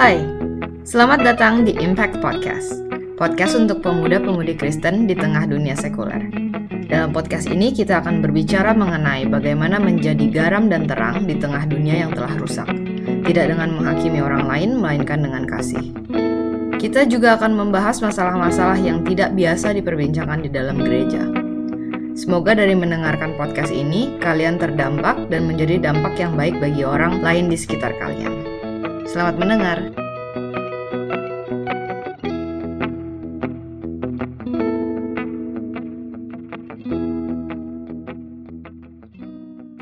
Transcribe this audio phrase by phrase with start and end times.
[0.00, 0.16] Hai,
[0.80, 2.72] selamat datang di Impact Podcast.
[3.20, 6.24] Podcast untuk pemuda-pemudi Kristen di tengah dunia sekuler.
[6.88, 12.00] Dalam podcast ini kita akan berbicara mengenai bagaimana menjadi garam dan terang di tengah dunia
[12.00, 12.64] yang telah rusak.
[13.28, 15.92] Tidak dengan menghakimi orang lain, melainkan dengan kasih.
[16.80, 21.28] Kita juga akan membahas masalah-masalah yang tidak biasa diperbincangkan di dalam gereja.
[22.16, 27.52] Semoga dari mendengarkan podcast ini, kalian terdampak dan menjadi dampak yang baik bagi orang lain
[27.52, 28.29] di sekitar kalian.
[29.10, 29.78] Selamat mendengar.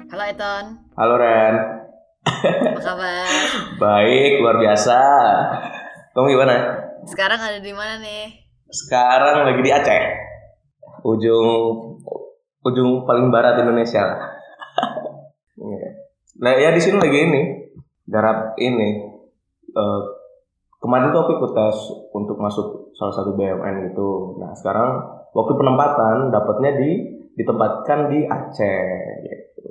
[0.08, 0.64] Halo Eton,
[0.96, 1.54] Halo Ren,
[2.24, 3.28] apa kabar?
[3.82, 4.98] baik luar biasa.
[6.16, 6.54] Kamu gimana?
[7.04, 8.32] Sekarang ada di mana nih?
[8.72, 10.02] Sekarang lagi di Aceh,
[11.04, 12.00] ujung
[12.64, 14.02] ujung paling barat Indonesia.
[14.08, 14.20] lah.
[15.58, 15.90] Iya.
[16.38, 17.42] nah ya di sini lagi ini
[18.06, 19.07] garap ini.
[19.70, 20.02] Eh,
[20.78, 21.76] kemarin tuh aku ikut tes
[22.10, 24.36] untuk masuk salah satu BUMN gitu.
[24.36, 26.90] Nah sekarang waktu penempatan dapatnya di
[27.34, 28.82] ditempatkan di Aceh.
[29.22, 29.62] Gitu.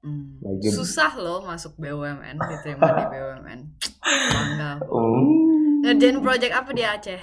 [0.00, 3.60] Hmm, Lagi- Susah loh masuk BUMN, diterima di BUMN.
[4.30, 4.70] Bangga.
[4.82, 5.80] Hmm.
[5.80, 7.20] Ngerjain project apa di Aceh?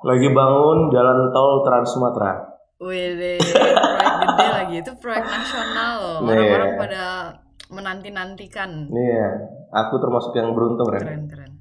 [0.00, 2.32] Lagi bangun jalan tol Trans Sumatera.
[2.80, 3.76] Wih, proyek
[4.24, 4.74] gede lagi.
[4.80, 6.18] Itu proyek nasional loh.
[6.24, 6.32] Iya.
[6.32, 7.02] Orang-orang pada
[7.70, 8.90] menanti-nantikan.
[8.90, 9.28] Iya,
[9.70, 11.00] aku termasuk yang beruntung Ren.
[11.00, 11.52] Keren, keren.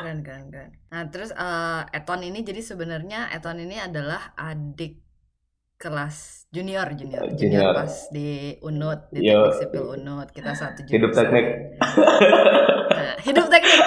[0.00, 0.70] keren, keren, keren.
[0.88, 5.04] Nah, terus eh, Eton ini jadi sebenarnya Eton ini adalah adik
[5.76, 7.72] kelas junior, junior, junior, Junior.
[7.76, 9.44] pas di Unut, di Yo.
[9.44, 10.28] Teknik Sipil Unut.
[10.32, 11.28] Kita satu Hidup jurusan.
[11.28, 11.46] teknik.
[12.96, 13.76] Nah, hidup teknik.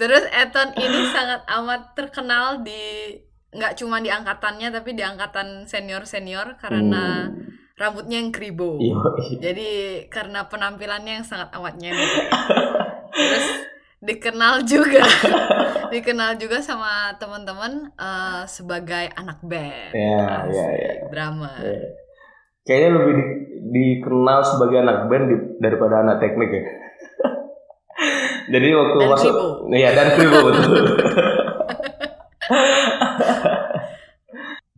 [0.00, 3.12] Terus Eton ini sangat amat terkenal di
[3.50, 7.26] nggak cuma di angkatannya tapi di angkatan senior senior karena
[7.80, 8.76] rambutnya yang kribo.
[9.34, 9.68] Jadi
[10.06, 12.28] karena penampilannya yang sangat amat nyentrik.
[13.10, 13.46] Terus
[13.98, 15.02] dikenal juga,
[15.92, 20.92] dikenal juga sama teman-teman eh, sebagai anak band, Iya, iya, iya.
[21.08, 21.50] drama.
[21.58, 21.98] Iya.
[22.60, 23.38] Kayaknya lebih di-
[23.72, 26.62] dikenal sebagai anak band di- daripada anak teknik ya.
[28.52, 29.46] Jadi waktu Dan masuk, kribo.
[29.70, 30.80] iya dan kribo betul.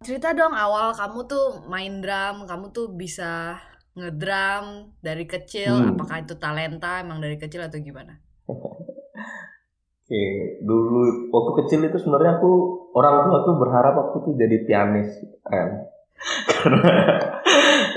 [0.03, 3.55] Cerita dong awal kamu tuh main drum, kamu tuh bisa
[3.95, 5.95] ngedrum dari kecil, Hmm.
[5.95, 8.19] apakah itu talenta emang dari kecil atau gimana?
[10.03, 10.25] Oke,
[10.61, 12.53] dulu waktu kecil itu sebenarnya aku
[12.93, 15.09] orang tua tuh berharap aku tuh jadi pianis,
[15.47, 15.89] Ren.
[16.53, 16.95] karena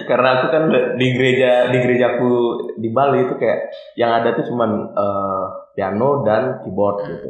[0.10, 0.64] karena aku kan
[0.98, 2.32] di gereja di gerejaku
[2.82, 5.46] di Bali itu kayak yang ada tuh cuman eh,
[5.76, 7.10] piano dan keyboard Hmm.
[7.14, 7.30] gitu.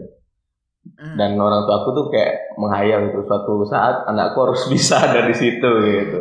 [0.85, 1.18] Hmm.
[1.18, 5.34] Dan orang tua aku tuh kayak menghayal gitu suatu saat anakku harus bisa ada di
[5.34, 6.19] situ gitu.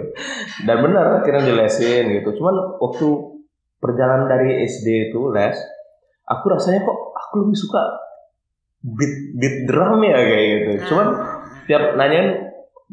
[0.64, 2.32] Dan benar akhirnya dilesin gitu.
[2.34, 3.08] Cuman waktu
[3.78, 5.54] perjalanan dari SD itu les,
[6.24, 7.82] aku rasanya kok aku lebih suka
[8.82, 10.70] beat beat drum ya kayak gitu.
[10.90, 11.44] Cuman Ah.
[11.64, 12.28] tiap nanyain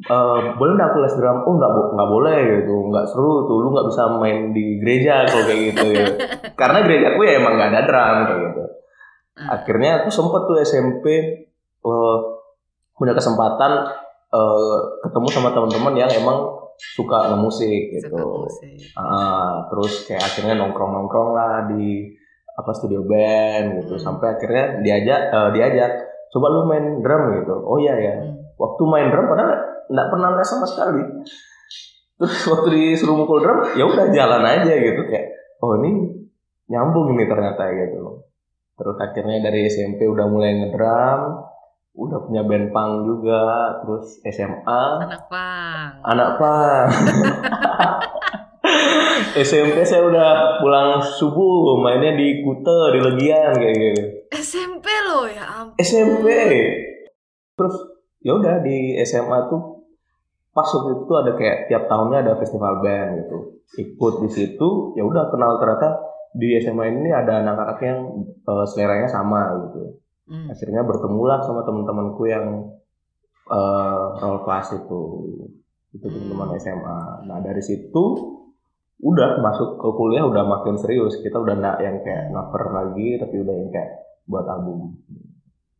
[0.01, 1.43] "Eh, boleh nggak aku les drum?
[1.43, 5.27] Oh nggak bo- nggak boleh gitu, nggak seru tuh, lu nggak bisa main di gereja
[5.27, 5.85] kalau kayak gitu.
[5.91, 6.05] ya.
[6.59, 8.61] Karena gerejaku ya emang nggak ada drum kayak gitu.
[9.39, 9.47] Ah.
[9.55, 11.05] Akhirnya aku sempet tuh SMP
[11.81, 12.17] eh,
[12.95, 13.71] punya kesempatan
[14.31, 16.37] eh, ketemu sama teman-teman yang emang
[16.77, 18.09] suka ngemusik gitu.
[18.09, 18.73] Suka musik.
[18.97, 22.09] Ah, terus kayak akhirnya nongkrong-nongkrong lah di
[22.51, 24.03] apa studio band gitu Hmm.
[24.11, 25.91] sampai akhirnya diajak eh, diajak
[26.31, 27.55] coba lu main drum gitu.
[27.63, 28.37] Oh iya ya Hmm.
[28.57, 29.51] waktu main drum padahal
[29.91, 31.03] nggak pernah les sama sekali
[32.15, 36.21] terus waktu disuruh mukul drum ya udah jalan aja gitu kayak oh ini
[36.69, 38.23] nyambung ini ternyata gitu
[38.77, 41.43] terus akhirnya dari SMP udah mulai ngedrum
[41.91, 43.41] udah punya band punk juga
[43.83, 45.89] terus SMA Anak pang.
[46.07, 46.87] anak punk.
[49.35, 50.29] SMP saya udah
[50.63, 54.01] pulang subuh mainnya di Kute di Legian kayak gitu.
[54.31, 55.75] SMP loh ya ampun.
[55.83, 56.27] SMP
[57.59, 57.75] terus
[58.23, 59.83] ya udah di SMA tuh
[60.51, 63.37] pas waktu itu ada kayak tiap tahunnya ada festival band gitu.
[63.83, 65.99] Ikut di situ ya udah kenal ternyata
[66.31, 69.99] di SMA ini ada anak-anak yang eh, seleranya sama gitu
[70.31, 70.47] Hmm.
[70.47, 72.71] akhirnya bertemulah sama teman-temanku yang
[73.51, 75.01] eh role class itu
[75.91, 76.57] itu teman-teman Hmm.
[76.57, 78.03] SMA nah dari situ
[79.01, 83.35] udah masuk ke kuliah udah makin serius kita udah nggak yang kayak cover lagi tapi
[83.37, 83.91] udah yang kayak
[84.23, 84.95] buat album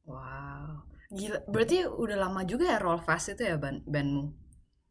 [0.03, 0.83] Wow.
[1.09, 4.31] Gila, berarti udah lama juga ya roll fast itu ya ban- bandmu?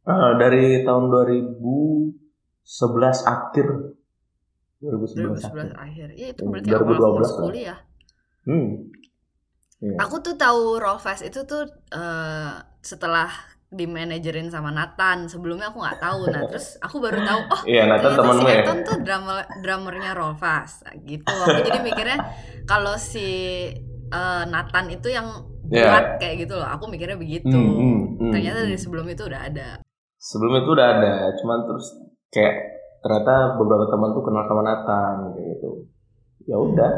[0.03, 2.17] Ah, dari tahun 2011
[3.23, 3.67] akhir
[4.79, 5.77] 2011, 2011 akhir.
[5.77, 6.07] akhir.
[6.11, 7.43] Iya itu Hmm, berarti awal aku 2012 masuk lah.
[7.43, 7.79] kuliah.
[8.43, 8.67] Hmm.
[9.81, 9.97] Iya.
[9.97, 13.29] Aku tuh tahu roll fast itu tuh eh, setelah
[13.65, 17.87] di manajerin sama Nathan sebelumnya aku nggak tahu nah terus aku baru tahu oh Iya,
[17.87, 18.55] Nathan temenmu si ya?
[18.61, 22.19] Eton tuh drummer drummernya Rolfas gitu aku jadi mikirnya
[22.67, 23.27] kalau si
[24.07, 25.27] eh, Nathan itu yang
[25.71, 25.87] Iya.
[25.87, 28.83] berat kayak gitu loh aku mikirnya begitu Hmm, hmm, hmm, ternyata dari hmm.
[28.83, 29.69] sebelum itu udah ada
[30.19, 31.87] Sebelum itu udah ada, cuman terus
[32.29, 32.55] kayak
[32.99, 35.89] ternyata beberapa teman tuh kenal sama Nathan gitu.
[36.45, 36.91] Ya udah,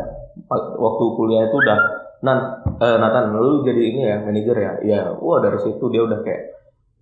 [0.44, 1.80] pa- waktu kuliah itu udah
[2.24, 2.38] Nan,
[2.80, 4.74] eh, Nathan, lu jadi ini ya manajer ya?
[4.82, 6.44] Ya, wah dari situ dia udah kayak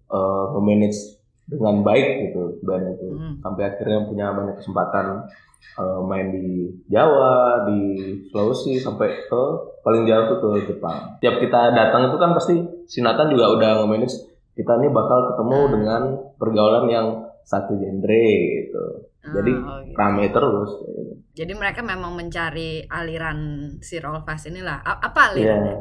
[0.10, 1.00] eh, nge-manage
[1.46, 3.08] dengan baik gitu band itu.
[3.14, 3.34] Hmm.
[3.46, 5.30] Sampai akhirnya punya banyak kesempatan
[5.78, 7.80] eh, main di Jawa, di
[8.28, 9.44] Sulawesi, sampai ke
[9.86, 11.22] paling jauh tuh ke Jepang.
[11.22, 12.56] Tiap kita datang itu kan pasti
[12.90, 14.16] si Nathan juga udah nge-manage
[14.52, 15.72] kita nih bakal ketemu Hmm.
[15.72, 16.02] dengan
[16.36, 17.08] pergaulan yang
[17.46, 18.26] satu genre
[18.58, 18.84] gitu.
[19.24, 19.96] Jadi Ah, oh gitu.
[19.96, 20.70] rame terus.
[20.80, 21.02] gitu.
[21.32, 23.40] jadi mereka memang mencari aliran
[23.80, 25.06] si Rolfas inilah A- Iya.
[25.06, 25.76] apa alirannya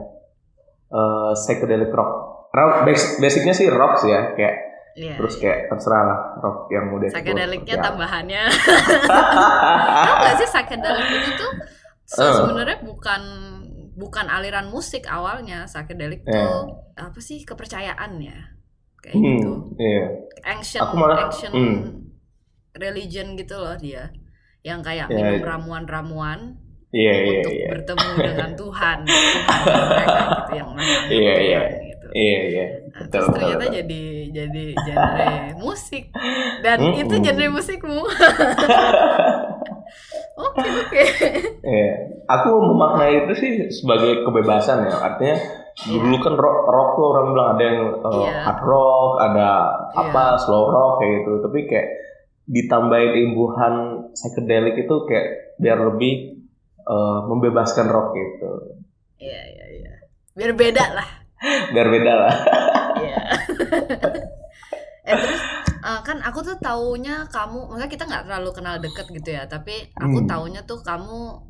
[0.89, 2.11] Eh, psychedelic rock.
[2.49, 4.55] Rock bas- basicnya sih rock sih ya, kayak
[4.93, 5.43] Iya, terus iya.
[5.45, 7.85] kayak terserah lah rock yang dieksplor psychedelicnya apa.
[7.85, 8.43] tambahannya
[10.03, 11.53] Tahu gak sih psychedelic itu tuh
[12.17, 12.35] Eh.
[12.37, 13.23] sebenarnya bukan
[13.95, 16.31] bukan aliran musik awalnya psychedelic Eh.
[16.31, 16.63] tuh
[16.97, 18.37] apa sih kepercayaannya
[18.99, 20.05] kayak Hmm, gitu iya.
[20.45, 21.77] ancient Aku malah- ancient hmm.
[22.72, 24.11] Religion gitu loh dia
[24.61, 25.46] yang kayak Ya, minum iya.
[25.46, 26.40] ramuan-ramuan
[26.90, 27.69] Iya, iya, untuk iya.
[27.70, 31.61] bertemu dengan Tuhan Tuhan mereka gitu yang menganggap Iya, iya.
[31.61, 32.64] Tuhan gitu Iya, iya.
[32.67, 33.76] Nah, Betul, terus betul, ternyata betul.
[33.78, 36.05] jadi jadi genre musik
[36.61, 37.00] dan Mm-mm.
[37.00, 38.02] itu genre musikmu.
[40.37, 41.02] Oke oke.
[41.61, 41.90] Iya.
[42.26, 44.96] Aku memaknai itu sih sebagai kebebasan ya.
[44.96, 45.37] Artinya
[45.82, 48.38] dulu kan rock, rock tuh orang bilang ada yang uh, Iya.
[48.43, 49.49] hard rock, ada
[49.93, 50.40] apa Iya.
[50.40, 51.32] slow rock kayak gitu.
[51.43, 51.87] Tapi kayak
[52.50, 53.75] ditambahin imbuhan
[54.11, 56.43] psychedelic itu kayak biar lebih
[56.82, 58.50] uh, membebaskan rock gitu.
[59.23, 59.93] Iya iya iya.
[60.35, 61.08] Biar beda lah.
[61.75, 62.35] Biar beda lah.
[63.00, 63.19] Iya.
[65.11, 65.43] eh terus
[65.81, 69.88] eh, kan aku tuh taunya kamu, maksudnya kita nggak terlalu kenal deket gitu ya, tapi
[69.96, 70.29] aku Hmm.
[70.29, 71.49] taunya tuh kamu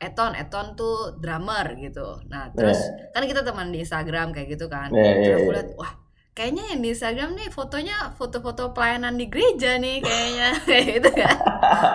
[0.00, 2.20] Eton, Eton tuh drummer gitu.
[2.32, 2.80] Nah terus
[3.12, 4.88] kan kita teman di Instagram kayak gitu kan.
[4.92, 5.56] Iya, iya, Terus aku iya.
[5.60, 5.92] lihat, wah
[6.40, 11.36] kayaknya yang di Instagram nih fotonya foto-foto pelayanan di gereja nih kayaknya kayak gitu kan.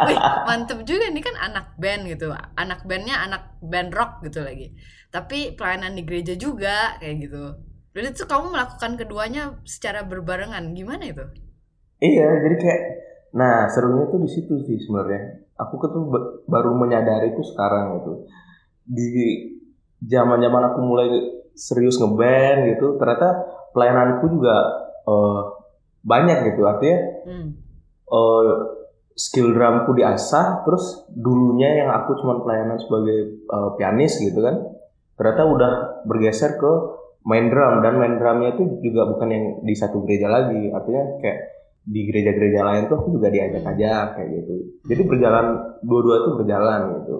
[0.05, 4.77] Wih mantep juga nih kan anak band gitu, anak bandnya anak band rock gitu lagi.
[5.09, 7.43] Tapi pelayanan di gereja juga kayak gitu.
[7.89, 11.25] Berarti tuh kamu melakukan keduanya secara berbarengan, gimana itu?
[11.97, 12.81] Iya, jadi kayak
[13.33, 15.41] nah serunya tuh di situ sih sebenarnya.
[15.57, 18.29] Aku tuh ba- baru menyadari itu sekarang gitu.
[18.85, 19.07] Di
[20.05, 21.09] zaman-zaman aku mulai
[21.55, 24.55] serius ngeband gitu, ternyata pelayananku juga
[25.03, 25.41] eh,
[26.01, 26.63] banyak gitu.
[26.63, 27.49] Artinya Hmm.
[28.07, 28.53] eh,
[29.15, 34.55] skill drumku diasah, terus dulunya yang aku cuma pelayanan sebagai eh, pianis gitu kan,
[35.19, 35.71] ternyata udah
[36.07, 36.71] bergeser ke
[37.25, 41.39] main drum dan main drumnya itu juga bukan yang di satu gereja lagi, artinya kayak
[41.85, 43.71] di gereja-gereja lain tuh aku juga diajak Hmm.
[43.73, 44.53] aja kayak gitu.
[44.89, 45.45] Jadi berjalan
[45.81, 47.15] dua-dua tuh berjalan gitu.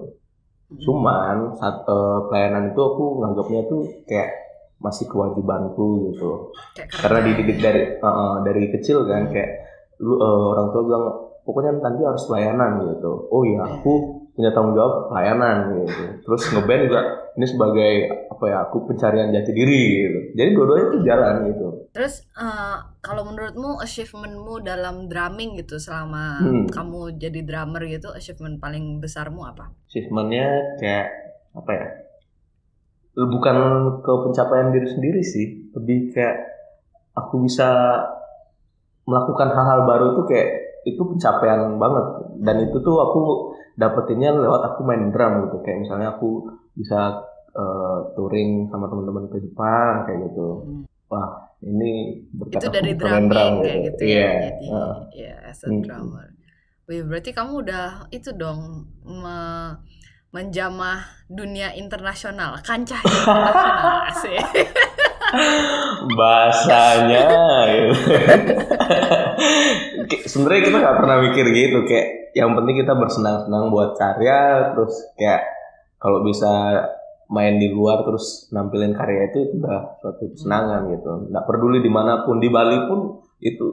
[0.82, 4.30] Cuman saat eh, pelayanan itu aku nganggapnya tuh kayak
[4.76, 6.52] masih kewajibanku gitu.
[6.76, 9.32] Karena dididik dari uh, uh, dari kecil kan Hmm.
[9.32, 9.50] kayak
[9.96, 11.04] lu uh, orang tua bilang
[11.42, 13.12] pokoknya nanti harus pelayanan gitu.
[13.28, 13.92] Oh iya aku
[14.36, 16.04] punya tanggung jawab pelayanan gitu.
[16.20, 17.00] Terus ngeband juga
[17.32, 17.92] ini sebagai
[18.28, 20.18] apa ya aku pencarian jati diri gitu.
[20.36, 21.66] Jadi dua-duanya itu jalan gitu.
[21.96, 26.68] Terus eh, kalau menurutmu achievementmu dalam drumming gitu selama Hmm.
[26.68, 29.72] kamu jadi drummer gitu, achievement paling besarmu apa?
[29.88, 31.08] achievementnya kayak
[31.56, 31.86] apa ya
[33.16, 33.56] bukan
[34.04, 36.36] ke pencapaian diri sendiri sih lebih kayak
[37.16, 37.68] aku bisa
[39.06, 40.48] melakukan hal-hal baru tuh kayak
[40.84, 42.06] itu pencapaian banget
[42.44, 43.20] dan itu tuh aku
[43.74, 46.44] dapetinnya lewat aku main drum gitu kayak misalnya aku
[46.76, 47.24] bisa
[47.56, 50.82] eh, touring sama teman-teman ke Jepang kayak gitu Hmm.
[51.08, 54.10] wah ini berkat Itu dari drumming kayak gitu ya.
[54.12, 54.94] Iya, Jadi heeh.
[55.16, 55.80] ya as a Hmm.
[55.80, 56.26] drummer.
[56.86, 59.74] Wih, berarti kamu udah itu dong me-
[60.34, 64.46] menjamah dunia internasional, kancah internasional asik.
[66.16, 67.26] bahasanya
[70.22, 75.42] sebenarnya kita nggak pernah mikir gitu kayak yang penting kita bersenang-senang buat karya terus kayak
[75.98, 76.78] kalau bisa
[77.26, 81.90] main di luar terus nampilin karya itu itu udah suatu kesenangan gitu nggak peduli di
[81.90, 83.66] mana pun di Bali pun itu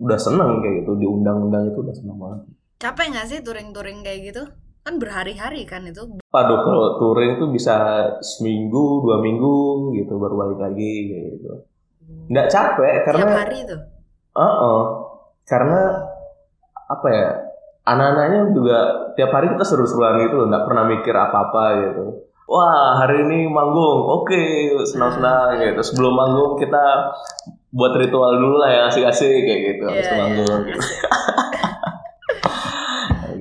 [0.00, 2.40] udah seneng kayak gitu diundang-undang itu udah seneng banget
[2.84, 4.42] Capek nggak sih touring-touring kayak gitu?
[4.84, 6.20] Kan berhari-hari kan itu.
[6.28, 7.74] Waduh kalau touring tuh bisa
[8.20, 9.54] seminggu dua minggu
[9.96, 11.64] gitu baru balik lagi gitu
[12.04, 13.80] nggak capek karena Tiap hari tuh.
[14.34, 14.80] Heeh.
[15.44, 15.80] karena
[16.84, 17.28] apa ya
[17.84, 18.78] anak-anaknya juga
[19.12, 22.04] tiap hari kita seru-seruan gitu loh nggak pernah mikir apa-apa gitu
[22.44, 24.40] wah hari ini manggung oke
[24.84, 27.12] senang-senang gitu sebelum manggung kita
[27.72, 30.82] buat ritual dulu lah yang asik-asik kayak gitu habis Iya, manggung iya, gitu.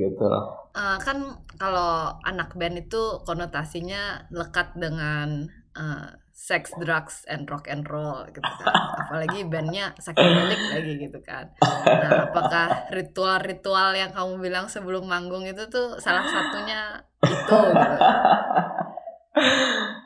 [0.07, 1.17] gitu loh Eh, kan
[1.61, 5.45] kalau anak band itu konotasinya lekat dengan
[5.77, 8.73] eh, sex, drugs, and rock and roll gitu kan.
[9.05, 11.53] Apalagi bandnya psychedelic lagi gitu kan.
[11.61, 17.95] Nah, apakah ritual-ritual yang kamu bilang sebelum manggung itu tuh salah satunya itu gitu?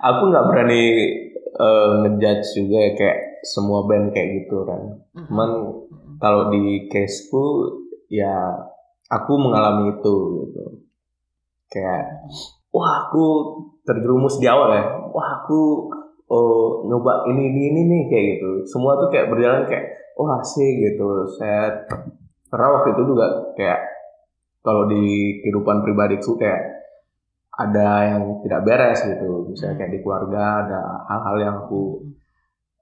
[0.10, 0.84] aku nggak berani
[1.44, 4.82] eh, ngejudge juga ya kayak semua band kayak gitu kan
[5.28, 5.50] cuman
[6.18, 7.72] kalau di caseku
[8.10, 8.56] ya
[9.08, 10.64] aku mengalami itu gitu.
[11.68, 12.28] Kayak
[12.72, 13.26] wah aku
[13.88, 14.84] terjerumus di awal ya.
[15.12, 15.92] Wah aku
[16.28, 18.52] oh, nyoba ini ini ini nih kayak gitu.
[18.68, 21.28] Semua tuh kayak berjalan kayak wah asik gitu.
[21.40, 21.88] Saya
[22.48, 23.80] karena waktu itu juga kayak
[24.64, 26.76] kalau di kehidupan pribadiku kayak
[27.58, 29.48] ada yang tidak beres gitu.
[29.50, 32.04] Misalnya kayak di keluarga ada hal-hal yang aku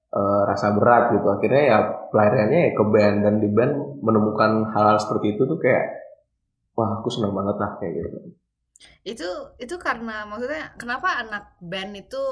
[0.10, 1.28] eh, rasa berat gitu.
[1.30, 1.78] Akhirnya ya
[2.10, 3.18] pelariannya ya ke band.
[3.22, 6.05] Dan di band menemukan hal-hal seperti itu tuh kayak
[6.76, 8.10] wah aku senang banget lah kayak gitu
[9.12, 9.24] Itu
[9.64, 12.24] itu karena maksudnya kenapa anak band itu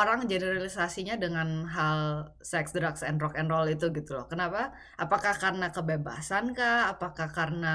[0.00, 2.00] orang generalisasinya dengan hal
[2.52, 4.26] sex, drugs, and rock and roll itu gitu loh.
[4.32, 4.60] Kenapa?
[5.02, 6.78] Apakah karena kebebasan kah?
[6.92, 7.68] Apakah karena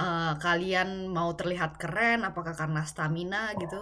[0.00, 2.20] eh, kalian mau terlihat keren?
[2.30, 3.80] Apakah karena stamina gitu?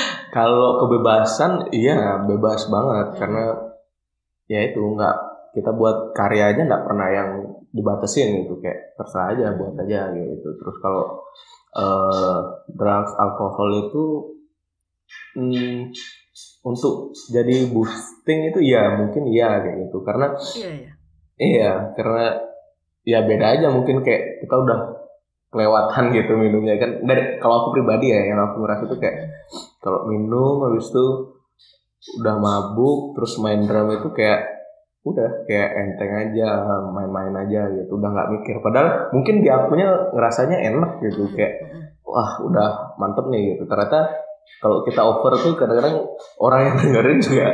[0.36, 3.20] kalau kebebasan iya bebas banget Hmm.
[3.20, 3.42] karena
[4.52, 5.16] ya itu nggak
[5.56, 7.30] kita buat karya aja nggak pernah yang
[7.78, 11.22] dibatasin gitu kayak terserah aja buat aja gitu terus kalau
[11.78, 12.38] eh,
[12.74, 14.04] drugs alkohol itu
[15.38, 15.94] hmm,
[16.66, 20.90] untuk jadi boosting itu ya mungkin iya kayak gitu karena Iya ya.
[21.38, 22.24] Iya, karena
[23.06, 24.80] ya beda aja mungkin kayak kita udah
[25.54, 26.90] kelewatan gitu minumnya kan.
[27.06, 29.46] Dari kalau aku pribadi ya yang aku ngerasa tuh kayak
[29.78, 31.06] kalau minum habis itu
[32.18, 34.57] udah mabuk terus main drum itu kayak
[35.04, 35.46] udah.
[35.46, 36.46] Kayak enteng aja
[36.94, 37.98] main-main aja gitu.
[37.98, 38.56] Udah nggak mikir.
[38.62, 41.28] Padahal mungkin di akunya ngerasanya enak gitu.
[41.34, 41.62] Kayak
[42.02, 43.68] wah udah mantep nih gitu.
[43.68, 44.08] Ternyata
[44.58, 46.08] kalau kita over tuh kadang-kadang
[46.40, 47.46] orang yang dengerin juga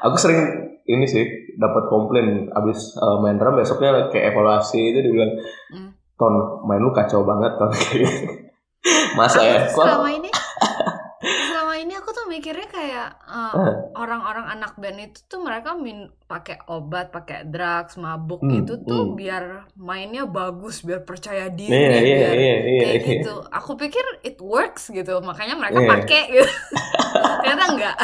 [0.00, 0.40] aku sering
[0.86, 1.24] ini sih
[1.58, 5.32] dapat komplain abis uh, main drum besoknya kayak evaluasi itu dibilang
[5.66, 5.90] Hmm.
[6.16, 7.68] ton main lu kacau banget ton.
[7.68, 8.12] Kayak
[9.18, 9.66] masa ya?
[9.68, 10.30] Kok selama ini
[11.20, 12.24] selama ini aku tuh
[12.96, 13.74] kayak eh, Eh.
[13.92, 19.02] orang-orang anak band itu tuh mereka min pakai obat, pakai drugs, mabuk Hmm, itu tuh
[19.04, 19.14] hmm.
[19.14, 19.44] biar
[19.76, 23.08] mainnya bagus, biar percaya diri, iya iya biar iya iya kayak iya.
[23.20, 23.34] gitu.
[23.52, 25.90] Aku pikir it works gitu, makanya mereka Iya.
[25.92, 26.52] pakai gitu.
[27.44, 27.96] Ternyata enggak.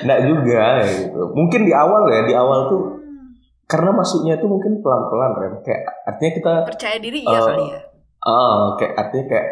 [0.00, 3.36] nggak juga ya gitu mungkin di awal ya di awal tuh Hmm.
[3.68, 7.80] karena masuknya tuh mungkin pelan-pelan Rem kayak artinya kita Percaya diri iya Eh, kali ya.
[8.24, 9.46] ah kayak artinya kayak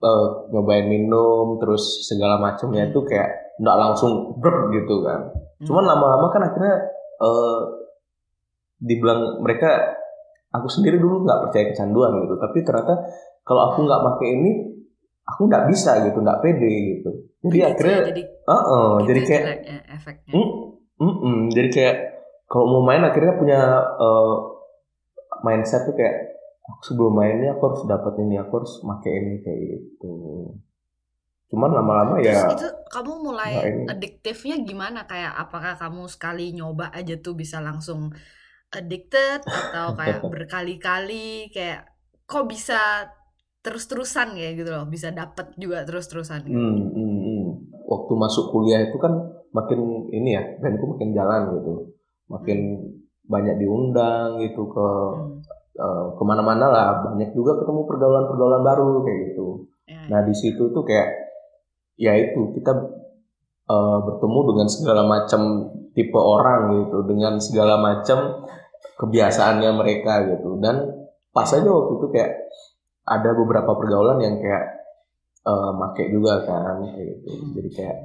[0.00, 2.90] eh, nyobain minum terus segala macamnya Hmm.
[2.90, 5.22] itu kayak nggak langsung ber gitu kan
[5.58, 5.66] Hmm.
[5.66, 6.86] Cuman lama-lama kan akhirnya
[7.18, 7.60] eh
[8.78, 9.90] dibilang mereka
[10.54, 12.94] aku sendiri dulu nggak percaya kecanduan gitu, tapi ternyata
[13.42, 13.90] kalau aku Hmm.
[13.90, 14.50] nggak pakai ini
[15.26, 17.10] aku nggak bisa gitu, nggak pede gitu.
[17.42, 20.30] Jadi Gitu ya, akhirnya, jadi uh jadi gitu kayak, jeleknya efeknya.
[20.30, 20.48] mm,
[21.02, 21.38] mm, mm.
[21.50, 21.96] jadi kayak
[22.46, 23.60] kalau mau main akhirnya punya
[23.98, 24.34] eh,
[25.42, 26.14] mindset tuh kayak
[26.70, 30.14] aku sebelum mainnya aku harus dapat ini, aku harus pakai ini kayak gitu.
[31.48, 33.82] Cuman lama-lama ya Terus itu kamu mulai ini.
[33.88, 35.08] adiktifnya gimana?
[35.08, 38.12] Kayak apakah kamu sekali nyoba aja tuh bisa langsung
[38.68, 41.88] addicted atau kayak berkali-kali kayak
[42.28, 43.08] kok bisa
[43.64, 46.56] terus-terusan kayak gitu loh, bisa dapet juga terus-terusan gitu.
[46.56, 47.44] Hmm, hmm, hmm.
[47.88, 49.12] Waktu masuk kuliah itu kan
[49.56, 51.72] makin ini ya, bandku makin jalan gitu,
[52.28, 52.58] makin
[53.28, 55.40] banyak diundang gitu ke Hmm.
[55.78, 59.46] eh, ke mana-mana lah, banyak juga ketemu pergaulan-pergaulan baru kayak gitu.
[59.86, 61.06] Ya, Nah di situ tuh kayak
[61.98, 62.72] ya itu kita
[63.68, 65.42] eh, bertemu dengan segala macam
[65.92, 68.46] tipe orang gitu, dengan segala macam
[68.98, 70.86] kebiasaannya mereka gitu, dan
[71.34, 72.32] pas aja waktu itu kayak
[73.08, 74.64] ada beberapa pergaulan yang kayak
[75.48, 77.28] eh make juga kan kayak gitu.
[77.34, 77.52] Hmm.
[77.56, 77.96] Jadi kayak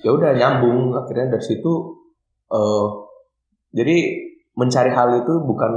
[0.00, 1.72] ya udah nyambung akhirnya dari situ
[2.50, 2.86] eh
[3.76, 3.96] jadi
[4.56, 5.72] mencari hal itu bukan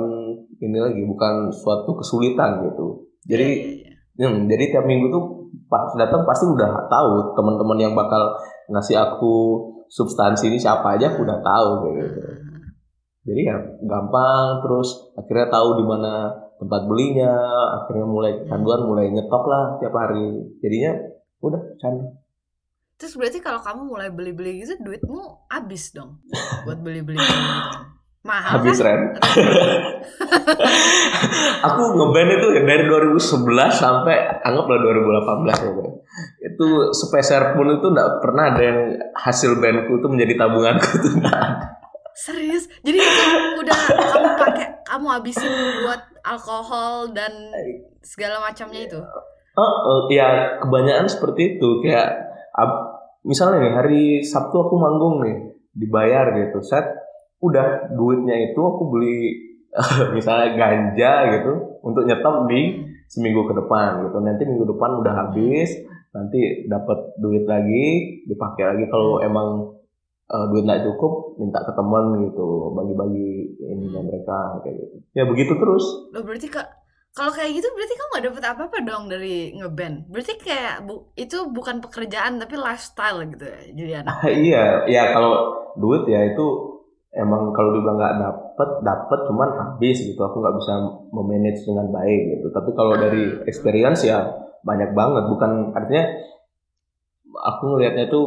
[0.60, 3.10] ini lagi bukan suatu kesulitan gitu.
[3.28, 4.28] Jadi Iya, iya, iya.
[4.28, 5.24] Hmm, jadi tiap minggu tuh
[5.70, 8.34] pas datang pasti udah tahu teman-teman yang bakal
[8.70, 12.22] ngasih aku substansi ini siapa aja aku udah tahu gitu.
[13.30, 17.34] Jadi ya gampang terus akhirnya tahu di mana tempat belinya,
[17.82, 20.50] akhirnya mulai kecanduan, mulai nyetok lah tiap hari.
[20.60, 20.92] Jadinya
[21.46, 22.20] udah candu.
[23.00, 26.20] Terus berarti kalau kamu mulai beli-beli gitu duitmu habis dong
[26.68, 27.99] buat beli-beli gitu.
[28.20, 28.92] Mahal habis kan?
[28.92, 29.16] rent.
[31.68, 35.84] aku ngeband itu ya dari 2011 sampai anggaplah 2018 gitu.
[36.44, 38.80] Itu sepeser pun itu nggak pernah ada yang
[39.16, 41.80] hasil bandku itu menjadi tabunganku tuh nggak ada.
[42.12, 42.68] Serius?
[42.84, 43.24] Jadi itu
[43.64, 45.54] udah kamu pakai kamu habisin
[45.88, 47.32] buat alkohol dan
[48.04, 49.00] segala macamnya itu?
[49.56, 52.20] Oh, oh, ya kebanyakan seperti itu kayak
[52.52, 56.84] ab- misalnya nih hari Sabtu aku manggung nih dibayar gitu set
[57.40, 59.18] udah duitnya itu aku beli
[60.18, 61.52] misalnya ganja gitu
[61.86, 62.86] untuk nyetop di Hmm.
[63.10, 64.18] seminggu ke depan gitu.
[64.22, 65.70] Nanti minggu depan udah habis
[66.10, 68.84] nanti dapat duit lagi dipakai lagi.
[68.90, 69.50] Kalau emang
[70.30, 73.30] eh, duit nggak cukup minta ke teman gitu bagi-bagi
[73.66, 74.96] ininya mereka kayak gitu.
[75.18, 75.86] Ya begitu terus.
[76.14, 76.68] Loh berarti kak
[77.10, 79.96] kalau kayak gitu berarti kamu gak dapet apa-apa dong dari ngeband.
[80.14, 84.14] Berarti kayak bu, itu bukan pekerjaan tapi lifestyle gitu ya jadi anak.
[84.46, 85.34] iya ya kalau
[85.74, 86.46] duit ya itu
[87.14, 90.22] emang kalau dibilang nggak dapet dapet cuman habis gitu.
[90.22, 90.74] Aku nggak bisa
[91.10, 92.48] memanage dengan baik gitu.
[92.54, 94.30] Tapi kalau dari experience ya
[94.62, 95.24] banyak banget.
[95.30, 96.04] Bukan artinya
[97.30, 98.22] aku ngelihatnya itu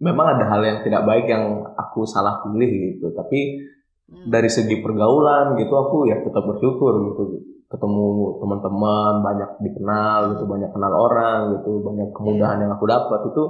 [0.00, 3.12] memang ada hal yang tidak baik yang aku salah pilih gitu.
[3.12, 3.72] Tapi
[4.04, 4.28] Hmm.
[4.28, 7.40] dari segi pergaulan gitu aku ya tetap bersyukur gitu.
[7.72, 13.42] Ketemu teman-teman banyak dikenal gitu banyak kenal orang gitu banyak kemudahan yang aku dapat itu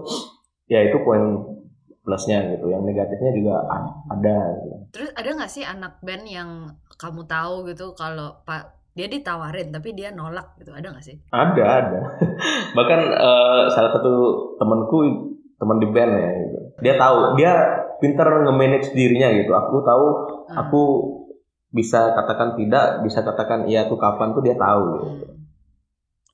[0.70, 1.42] ya itu poin
[2.04, 3.64] plusnya gitu yang negatifnya juga
[4.06, 4.76] ada gitu.
[4.92, 6.50] Terus ada nggak sih anak band yang
[6.94, 11.16] kamu tahu gitu kalau pak dia ditawarin tapi dia nolak gitu ada nggak sih?
[11.32, 12.00] ada ada
[12.78, 14.12] bahkan eh, salah satu
[14.54, 14.98] temanku
[15.56, 16.58] teman di band ya gitu.
[16.78, 17.52] dia tahu dia
[17.98, 20.06] pinter nge-manage dirinya gitu aku tahu
[20.44, 20.68] Ah.
[20.68, 20.82] aku
[21.72, 25.26] bisa katakan tidak bisa katakan iya tuh kapan tuh dia tahu gitu.
[25.26, 25.42] Hmm.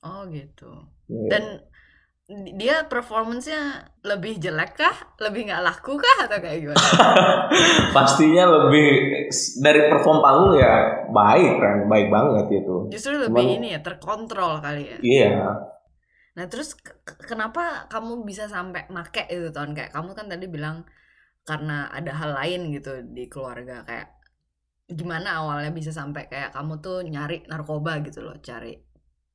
[0.01, 0.69] Oh gitu.
[1.07, 1.29] Iya.
[1.31, 1.43] Dan
[2.53, 3.61] dia performance-nya
[4.01, 4.95] lebih jelek kah?
[5.19, 6.87] Lebih nggak laku kah atau kayak gimana?
[7.95, 8.87] pastinya lebih
[9.59, 10.73] dari perform panggung ya
[11.09, 14.97] baik kan baik banget itu Justru lebih Cuman- ini ya terkontrol kali ya.
[15.01, 15.31] iya
[16.31, 20.47] Nah terus ke- ke- kenapa kamu bisa sampai make itu tahun kayak kamu kan tadi
[20.47, 20.87] bilang
[21.43, 24.07] karena ada hal lain gitu di keluarga kayak
[24.87, 28.75] gimana awalnya bisa sampai kayak kamu tuh nyari narkoba gitu loh cari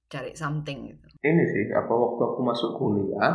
[0.07, 1.07] cari something gitu.
[1.27, 3.35] ini sih apa waktu aku masuk kuliah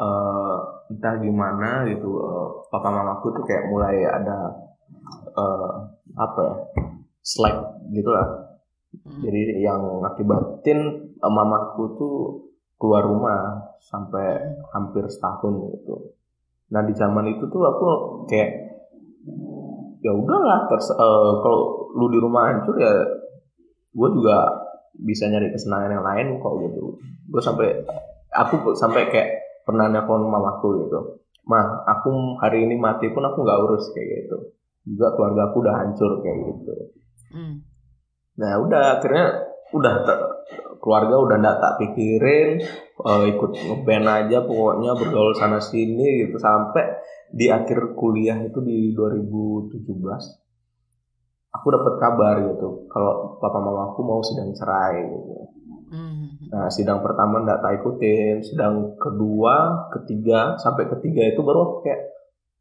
[0.00, 0.58] eh
[0.90, 4.38] entah gimana gitu eh, papa mamaku tuh kayak mulai ada
[5.30, 5.72] eh
[6.18, 6.54] apa ya
[7.22, 7.56] slack
[7.94, 8.50] gitu lah
[8.90, 9.22] Hmm.
[9.22, 10.78] jadi yang ngakibatin
[11.14, 12.14] eh, mamaku tuh
[12.74, 14.34] keluar rumah sampai
[14.74, 16.10] hampir setahun gitu
[16.74, 17.86] nah di zaman itu tuh aku
[18.26, 18.50] kayak
[20.02, 22.90] ya udahlah terus eh, kalau lu di rumah hancur ya
[23.94, 24.38] gue juga
[24.96, 26.98] bisa nyari kesenangan yang lain kok gitu.
[27.30, 27.68] Gue sampai
[28.34, 29.30] aku sampai kayak
[29.66, 31.00] pernah nelfon mamaku gitu.
[31.46, 34.36] Mah aku hari ini mati pun aku nggak urus kayak gitu.
[34.86, 36.72] Juga keluarga aku udah hancur kayak gitu.
[37.30, 37.62] Hmm.
[38.34, 40.30] nah udah akhirnya udah ter-
[40.82, 42.58] keluarga udah nggak tak pikirin
[42.98, 46.42] eh, ikut ngeband aja pokoknya bergaul sana sini gitu.
[46.42, 46.98] Sampai
[47.30, 49.86] di akhir kuliah itu di 2017
[51.60, 55.40] aku dapat kabar gitu kalau papa mama aku mau sidang cerai gitu
[55.90, 56.38] Hmm.
[56.54, 62.00] Nah, sidang pertama nggak tak ikutin, sidang kedua, ketiga, sampai ketiga itu baru aku kayak,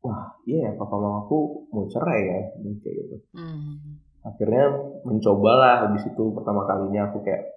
[0.01, 2.39] wah iya ya papa mamaku mau cerai ya,
[2.81, 3.15] kayak gitu.
[3.37, 4.01] Hmm.
[4.25, 4.73] Akhirnya
[5.05, 7.53] mencobalah habis itu pertama kalinya aku kayak,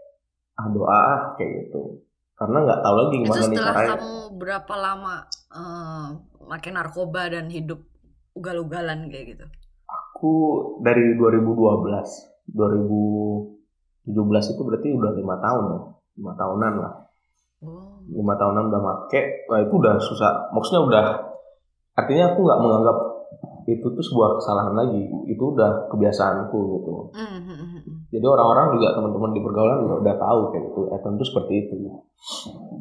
[0.61, 2.05] ah doa ah kayak gitu.
[2.37, 3.93] Karena nggak tahu lagi Itu gimana nih setelah caranya.
[3.97, 5.17] kamu berapa lama
[6.53, 7.81] makin narkoba dan hidup
[8.37, 9.47] ugal-ugalan kayak gitu?
[10.23, 10.39] Aku
[10.79, 11.83] dari 2012,
[12.55, 15.79] 2017 itu berarti udah lima tahun ya,
[16.23, 16.95] lima tahunan lah.
[17.63, 17.99] Oh.
[18.07, 21.05] lima tahunan udah make wah itu udah susah maksudnya udah
[21.95, 22.97] artinya aku nggak menganggap
[23.67, 27.97] itu tuh sebuah kesalahan lagi itu udah kebiasaanku gitu Hmm, hmm, hmm, hmm.
[28.11, 31.75] jadi orang-orang juga teman-teman di pergaulan juga udah tahu kayak gitu eh tentu seperti itu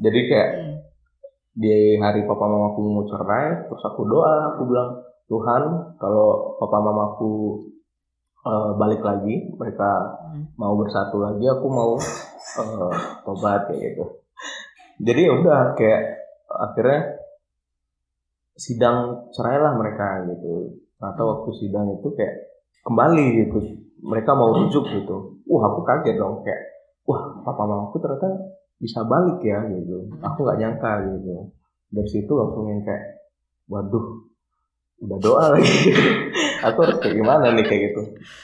[0.02, 0.78] jadi kayak Hmm.
[1.58, 4.90] di hari papa mamaku mau cerai terus aku doa aku bilang
[5.32, 7.32] Tuhan kalau papa mamaku
[8.44, 10.48] eh, balik lagi mereka Hmm.
[10.60, 14.06] mau bersatu lagi aku mau eh, tobat kayak gitu.
[15.02, 16.04] Jadi ya udah kayak
[16.52, 17.00] akhirnya
[18.60, 20.78] sidang cerai lah mereka gitu.
[21.02, 22.36] Atau waktu sidang itu kayak
[22.86, 23.60] kembali gitu.
[24.04, 25.42] Mereka mau rujuk gitu.
[25.48, 26.62] Wah aku kaget dong kayak
[27.08, 28.30] wah papa mamaku ternyata
[28.78, 30.12] bisa balik ya gitu.
[30.22, 31.50] Aku nggak nyangka gitu.
[31.92, 33.32] Dari situ langsung yang kayak
[33.72, 34.31] waduh
[35.02, 35.70] udah doa lagi
[36.68, 38.02] aku harus kayak gimana nih kayak gitu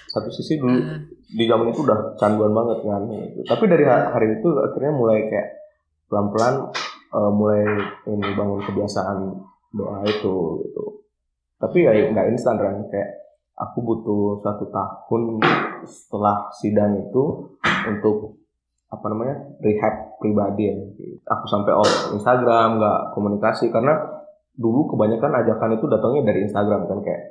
[0.09, 0.97] satu sisi dulu Ah.
[1.27, 3.39] di zaman itu udah canduan banget kan gitu.
[3.45, 5.47] tapi dari ha- hari itu akhirnya mulai kayak
[6.07, 6.71] pelan-pelan
[7.13, 7.61] eh, mulai
[8.07, 9.17] ini bangun kebiasaan
[9.71, 10.83] doa itu gitu
[11.57, 13.09] tapi ya nggak instan kan kayak
[13.57, 15.41] aku butuh satu tahun
[15.83, 17.53] setelah sidang itu
[17.89, 18.37] untuk
[18.87, 20.77] apa namanya rehab pribadi ya.
[21.27, 24.16] Aku sampai off Instagram, nggak komunikasi karena
[24.57, 27.23] dulu kebanyakan ajakan itu datangnya dari Instagram kan kayak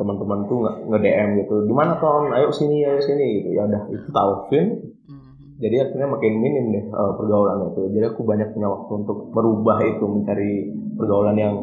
[0.00, 3.48] teman-teman tuh nge, nge DM gitu, di mana ton, ayo sini, ayo sini gitu.
[3.52, 4.66] Ya udah itu Taufin.
[5.04, 5.60] Mhm.
[5.60, 7.92] Jadi akhirnya makin minim deh uh, pergaulan itu.
[7.92, 10.52] Jadi aku banyak punya waktu untuk merubah itu, mencari
[10.96, 11.54] pergaulan yang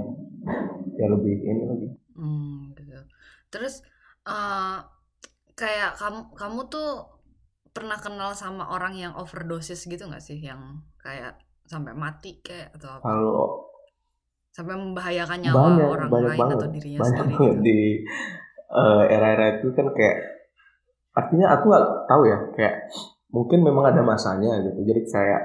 [1.01, 1.87] yang lebih ini lagi.
[2.13, 3.01] Hmm, gitu.
[3.49, 3.81] Terus
[4.29, 4.77] eh
[5.57, 6.89] kayak kamu kamu tuh
[7.73, 13.01] pernah kenal sama orang yang overdosis gitu nggak sih yang kayak sampai mati kayak atau
[13.01, 13.05] apa?
[13.05, 13.66] Kalau
[14.57, 16.57] Sampai membahayakan nyawa banyak orang banyak lain banget.
[16.57, 17.79] atau dirinya banyak sendiri banget di
[18.73, 20.17] eh, era-era itu kan kayak
[21.13, 22.75] artinya aku nggak tahu ya kayak
[23.29, 24.81] mungkin memang ada masanya gitu.
[24.81, 25.41] Jadi kayak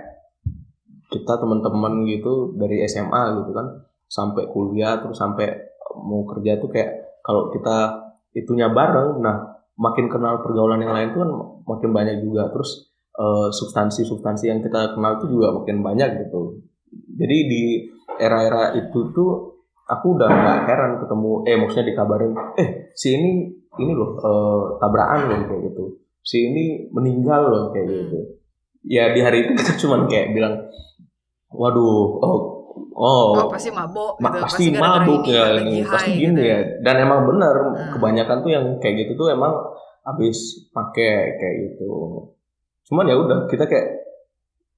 [1.12, 5.60] kita teman-teman gitu dari SMA gitu kan sampai kuliah terus sampai
[5.92, 11.20] mau kerja tuh kayak kalau kita itunya bareng nah makin kenal pergaulan yang lain tuh
[11.20, 11.30] kan
[11.68, 12.48] makin banyak juga.
[12.48, 16.64] Terus eh, substansi-substansi yang kita kenal tuh juga makin banyak gitu.
[17.12, 19.30] Jadi di era-era itu tuh
[19.84, 23.30] aku udah nggak heran ketemu eh maksudnya dikabarin eh si ini
[23.74, 25.84] ini loh eh, tabrakan loh kayak gitu
[26.20, 27.96] si ini meninggal loh kayak Hmm.
[27.98, 28.18] gitu
[28.84, 30.54] ya di hari itu kita cuman kayak bilang
[31.50, 31.82] waduh
[32.18, 32.38] oh
[32.92, 34.42] oh Oh, pasti mabok Ma- gitu.
[34.42, 37.90] pasti gara-gara mabuk ya ini pasti gini gitu ya dan emang bener Hmm.
[37.90, 39.52] kebanyakan tuh yang kayak gitu tuh emang
[40.02, 40.38] habis
[40.70, 41.90] pakai kayak gitu
[42.84, 44.01] cuman ya udah kita kayak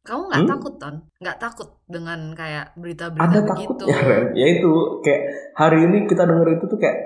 [0.04, 0.50] Kamu nggak Hmm?
[0.50, 0.94] takut ton?
[1.16, 3.72] Nggak takut dengan kayak ada berita-berita begitu?
[3.80, 5.22] takutnya Ren ya itu kayak
[5.54, 6.96] hari ini kita denger itu tuh kayak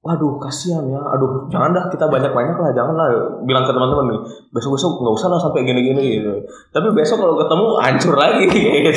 [0.00, 3.08] waduh kasihan ya aduh jangan dah kita banyak banyak lah jangan lah
[3.40, 4.20] bilang ke teman-teman nih
[4.50, 8.92] besok besok nggak usah lah sampai gini-gini gitu tapi besok kalau ketemu hancur lagi gitu.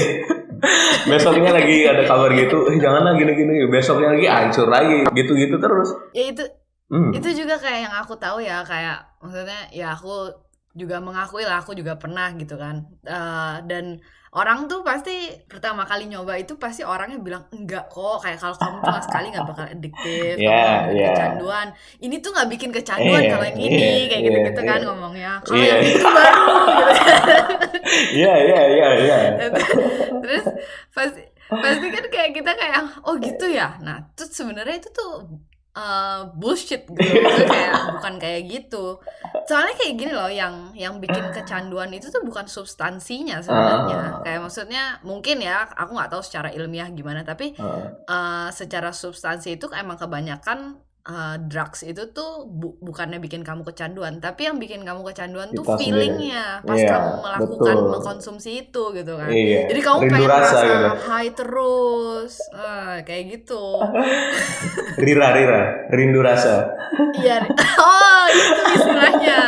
[1.07, 5.89] besoknya lagi ada kabar gitu eh jangan lah gini-gini besoknya lagi hancur lagi gitu-gitu terus
[6.11, 6.43] Ya itu
[6.87, 7.11] Hmm.
[7.11, 10.23] itu juga kayak yang aku tahu ya kayak maksudnya ya aku
[10.77, 13.97] juga mengakui lah aku juga pernah gitu kan Eh, dan
[14.29, 18.77] orang tuh pasti pertama kali nyoba itu pasti orangnya bilang enggak kok kayak kalau kamu
[18.85, 21.09] cuma sekali nggak bakal adiktif kamu Yeah, bikin yeah.
[21.09, 24.61] kecanduan ini tuh nggak bikin kecanduan Iya, kalau yang ini iya, kayak iya, gitu gitu
[24.61, 24.85] kan iya.
[24.85, 25.73] ngomongnya kalau Iya.
[25.73, 26.85] yang itu baru gitu
[28.21, 29.17] Iya iya iya iya.
[30.21, 30.45] terus
[30.91, 35.23] pasti pasti kan kayak kita kayak oh gitu ya nah terus sebenarnya itu tuh
[35.77, 37.13] uh, bullshit gitu
[37.45, 38.97] kayak bukan kayak gitu
[39.45, 44.19] soalnya kayak gini loh yang yang bikin kecanduan itu tuh bukan substansinya sebenarnya Ah.
[44.25, 47.85] kayak maksudnya mungkin ya aku nggak tahu secara ilmiah gimana tapi Heeh.
[48.09, 54.19] uh, secara substansi itu emang kebanyakan uh, drugs itu tuh bu- bukannya bikin kamu kecanduan
[54.19, 55.87] tapi yang bikin kamu kecanduan tuh Kita sendiri.
[56.11, 57.89] feelingnya pas Iya, kamu melakukan betul.
[57.89, 59.61] mengkonsumsi itu gitu kan Iya.
[59.67, 60.87] jadi kamu Rindu pengen rasa gitu.
[61.05, 63.63] high terus Ah, kayak gitu
[65.03, 66.67] Rira rira rindu rasa.
[67.15, 67.39] iya
[67.79, 69.37] oh itu istilahnya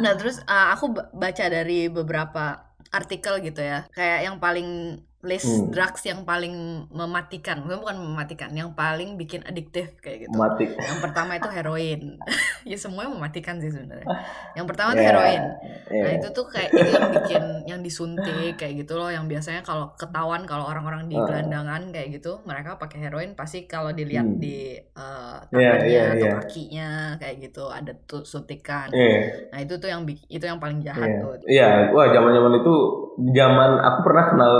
[0.00, 2.56] nah terus uh, aku ba- baca dari beberapa
[2.90, 5.68] artikel gitu ya kayak yang paling list Hmm.
[5.68, 6.52] drugs yang paling
[6.88, 10.64] mematikan bukan bukan mematikan yang paling bikin adiktif kayak gitu Mati.
[10.66, 12.16] yang pertama itu heroin
[12.64, 14.08] ya semuanya mematikan sih sebenarnya
[14.54, 15.42] yang pertama itu Ya, heroin
[15.90, 16.02] iya.
[16.02, 19.92] Nah itu tuh kayak itu yang bikin yang disuntik kayak gitu loh yang biasanya kalau
[19.94, 21.22] ketahuan kalau orang-orang di Ah.
[21.22, 24.38] gelandangan kayak gitu mereka pakai heroin pasti kalau dilihat Hmm.
[24.38, 26.32] di uh, Iya, tangannya iya, atau iya.
[26.38, 28.88] kakinya kayak gitu ada tuh suntikan.
[28.90, 29.50] Iya.
[29.50, 31.20] Nah itu tuh yang itu yang paling jahat Iya.
[31.20, 31.32] tuh.
[31.44, 32.74] Iya, wah zaman-zaman itu
[33.32, 34.52] zaman aku pernah kenal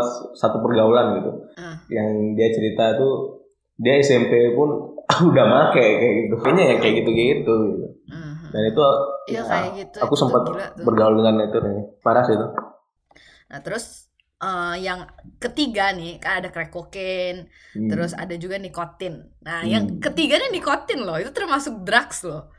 [0.50, 1.30] satu pergaulan gitu.
[1.54, 1.78] Ah.
[1.86, 3.14] Yang dia cerita tuh
[3.76, 4.68] dia SMP pun
[5.30, 5.94] udah make kayak
[6.26, 6.34] gitu.
[6.36, 7.86] Kayaknya ya kayak gitu-gitu gitu.
[8.06, 8.50] Mhm.
[8.50, 8.82] Dan itu
[9.28, 9.96] Iya ya, kayak gitu.
[10.00, 10.84] aku itu sempat gila tuh.
[10.84, 11.78] bergaul dengan itu nih.
[12.00, 12.46] Parah sih itu.
[13.46, 14.06] Nah terus
[14.38, 17.86] uh, yang ketiga nih kan ada crack cocaine, Hmm.
[17.86, 19.30] terus ada juga nikotin.
[19.40, 19.68] Nah Hmm.
[19.68, 22.50] yang ketiga nih nikotin loh, itu termasuk drugs loh.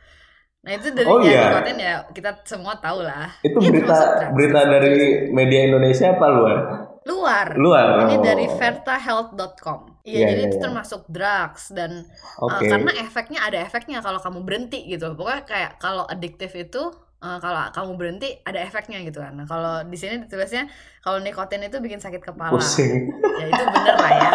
[0.62, 1.42] Nah itu dari Oh, ya, iya.
[1.50, 3.34] nikotin ya kita semua tahu lah.
[3.42, 4.32] itu Ini berita drugs.
[4.32, 4.94] berita dari
[5.30, 6.58] media Indonesia apa luar?
[7.06, 7.58] Luar.
[7.58, 8.06] Luar.
[8.06, 8.22] Ini oh.
[8.22, 10.06] dari vertahealth.com.
[10.06, 10.64] Iya, Iya, jadi iya, itu iya.
[10.66, 12.06] termasuk drugs dan
[12.38, 12.70] uh, Oke.
[12.70, 15.14] karena efeknya ada efeknya kalau kamu berhenti gitu.
[15.18, 19.34] Pokoknya kayak kalau adiktif itu uh, kalau kamu berhenti ada efeknya gitu kan.
[19.34, 20.70] Nah, kalau di sini ditulisnya
[21.02, 22.54] kalau nikotin itu bikin sakit kepala.
[22.54, 23.10] Pusing.
[23.42, 24.32] Ya itu bener lah ya.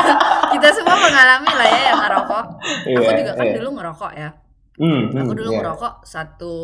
[0.56, 2.44] Kita semua mengalami lah ya yang ngerokok.
[2.96, 3.54] Aku Iya, juga kan iya.
[3.60, 4.30] dulu ngerokok ya.
[4.76, 5.58] Hmm, Aku hmm, dulu iya.
[5.60, 6.54] ngerokok satu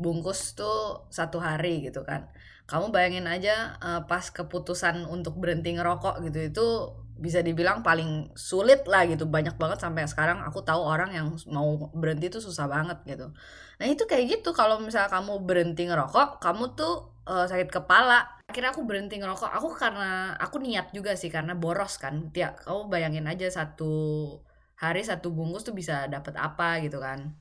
[0.00, 2.30] bungkus tuh satu hari gitu kan.
[2.70, 6.66] Kamu bayangin aja eh, pas keputusan untuk berhenti ngerokok gitu itu
[7.20, 9.26] bisa dibilang paling sulit lah gitu.
[9.26, 13.34] Banyak banget sampai sekarang aku tahu orang yang mau berhenti tuh susah banget gitu.
[13.82, 14.54] Nah itu kayak gitu.
[14.54, 18.38] Kalau misalnya kamu berhenti ngerokok, kamu tuh eh, sakit kepala.
[18.46, 19.50] Akhirnya aku berhenti ngerokok.
[19.50, 22.30] Aku karena aku niat juga sih karena boros kan.
[22.30, 23.92] Tiap kamu bayangin aja satu
[24.80, 27.36] hari satu bungkus tuh bisa dapat apa gitu kan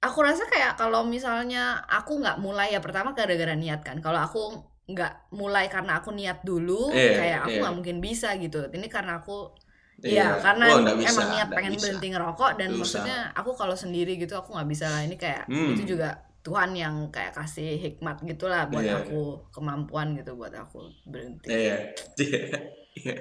[0.00, 4.42] aku rasa kayak kalau misalnya aku nggak mulai ya pertama gara-gara niat kan kalau aku
[4.88, 7.60] nggak mulai karena aku niat dulu Iya, kayak aku iya.
[7.62, 9.52] nggak mungkin bisa gitu ini karena aku
[10.00, 10.32] Iya.
[10.32, 11.82] Iya, karena Oh, bisa, emang niat pengen bisa.
[11.84, 12.78] berhenti ngerokok dan Susah.
[12.80, 15.76] maksudnya aku kalau sendiri gitu aku nggak bisa lah ini kayak Hmm.
[15.76, 20.80] itu juga Tuhan yang kayak kasih hikmat gitulah buat Iya, aku kemampuan gitu buat aku
[21.04, 21.52] berhenti.
[21.52, 21.92] Iya.
[22.16, 23.14] Iya.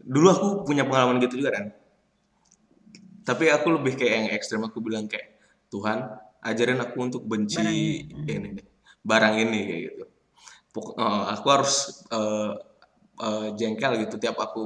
[0.00, 1.76] Dulu aku punya pengalaman gitu juga kan.
[3.22, 5.33] Tapi aku lebih kayak yang ekstrem aku bilang kayak
[5.74, 5.98] Tuhan
[6.50, 7.76] ajarin aku untuk benci Barang
[8.36, 8.50] ini.
[9.10, 10.04] barang ini kayak gitu.
[10.74, 11.74] Pok- eh, aku harus
[12.18, 12.52] eh,
[13.26, 14.62] eh, jengkel gitu tiap aku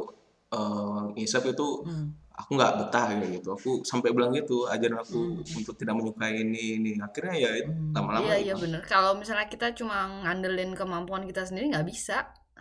[0.59, 2.09] eh, ngisep itu Hmm.
[2.41, 3.49] aku nggak betah kayak gitu.
[3.59, 5.21] Aku sampai bilang gitu ajarin aku
[5.59, 6.91] untuk tidak menyukai ini ini.
[7.07, 7.93] Akhirnya ya itu Hmm.
[7.97, 8.63] lama-lama Iya iya gitu.
[8.65, 8.81] bener.
[8.93, 12.17] Kalau misalnya kita cuma ngandelin kemampuan kita sendiri nggak bisa,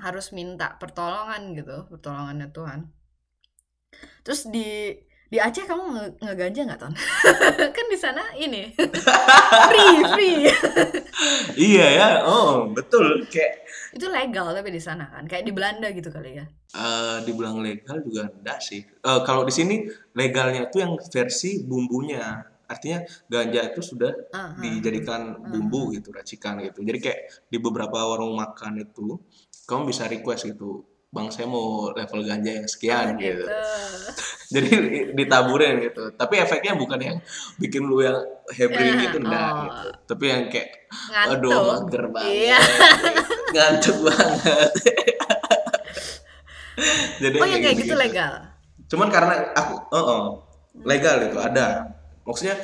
[0.06, 2.80] harus minta pertolongan gitu, pertolongannya Tuhan.
[4.26, 4.68] Terus di
[5.28, 6.94] di Aceh kamu nge ngeganja nggak ton?
[7.76, 8.72] kan di sana ini
[9.70, 10.40] free free.
[11.58, 13.66] Iya ya, oh betul kayak
[13.98, 16.46] Itu legal tapi di sana kan, kayak di Belanda gitu kali ya.
[16.78, 18.86] Eh, dibilang legal juga enggak sih.
[18.86, 22.46] Eh, kalau di sini legalnya itu yang versi bumbunya.
[22.68, 23.00] Artinya
[23.32, 26.84] ganja itu sudah Ah, ah, dijadikan bumbu gitu, racikan gitu.
[26.84, 29.18] Jadi kayak di beberapa warung makan itu
[29.66, 30.84] kamu bisa request gitu.
[31.08, 33.48] Bang saya mau level ganja yang sekian ah, gitu.
[33.48, 33.56] gitu.
[34.54, 34.72] Jadi
[35.16, 36.12] ditaburin gitu.
[36.16, 37.18] Tapi efeknya bukan yang
[37.60, 38.20] bikin lu yang
[38.52, 39.64] happy Ya, gitu enggak oh.
[39.64, 39.88] gitu.
[40.12, 41.36] Tapi yang kayak Ngantuk.
[41.36, 42.36] aduh mager banget.
[42.36, 42.60] Iya.
[43.56, 44.72] Ngantuk banget.
[47.24, 48.04] Jadi Oh yang kayak gitu gitu-gitu.
[48.04, 48.32] legal.
[48.88, 50.24] Cuman karena aku, oh, oh,
[50.84, 51.92] legal itu ada.
[52.24, 52.56] Maksudnya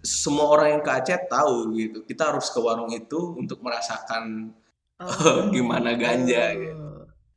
[0.00, 1.98] semua orang yang ke Aceh tahu gitu.
[2.04, 4.52] Kita harus ke warung itu untuk merasakan
[5.54, 6.79] gimana ganja gitu.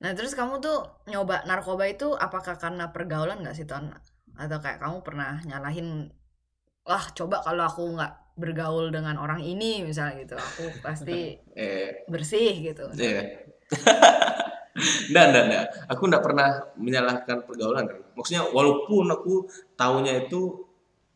[0.04, 3.88] Nah terus kamu tuh nyoba narkoba itu apakah karena pergaulan nggak sih Ton?
[4.36, 6.12] Atau kayak kamu pernah nyalahin,
[6.84, 12.52] wah coba kalau aku nggak bergaul dengan orang ini misalnya gitu, aku pasti Eh, bersih
[12.66, 12.90] gitu.
[13.00, 13.46] iya.
[15.14, 15.66] Nggak, nggak, nggak.
[15.94, 16.50] Aku nggak pernah
[16.82, 17.86] menyalahkan pergaulan.
[18.18, 19.46] Maksudnya walaupun aku
[19.78, 20.66] taunya itu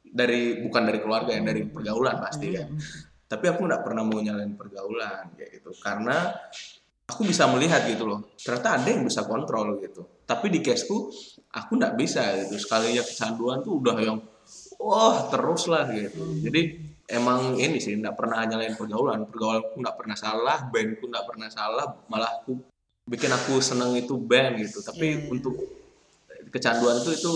[0.06, 2.70] dari bukan dari keluarga ya, dari pergaulan pasti kan.
[2.72, 2.80] Hmm.
[3.28, 6.32] tapi aku nggak pernah mau nyalain pergaulan kayak gitu karena
[7.08, 10.04] aku bisa melihat gitu loh ternyata ada yang bisa kontrol gitu.
[10.28, 11.08] Tapi di caseku
[11.56, 12.60] aku nggak bisa gitu.
[12.60, 14.20] Sekalinya kecanduan tuh udah yang
[14.76, 16.20] wah terus lah gitu.
[16.44, 16.62] Jadi
[17.08, 19.24] emang ini sih nggak pernah nyalain pergaulan.
[19.24, 22.60] Pergaulanku nggak pernah salah bandku nggak pernah salah malah aku
[23.08, 24.84] bikin aku seneng itu band gitu.
[24.84, 25.32] Tapi Iya.
[25.32, 25.56] untuk
[26.52, 27.34] kecanduan itu itu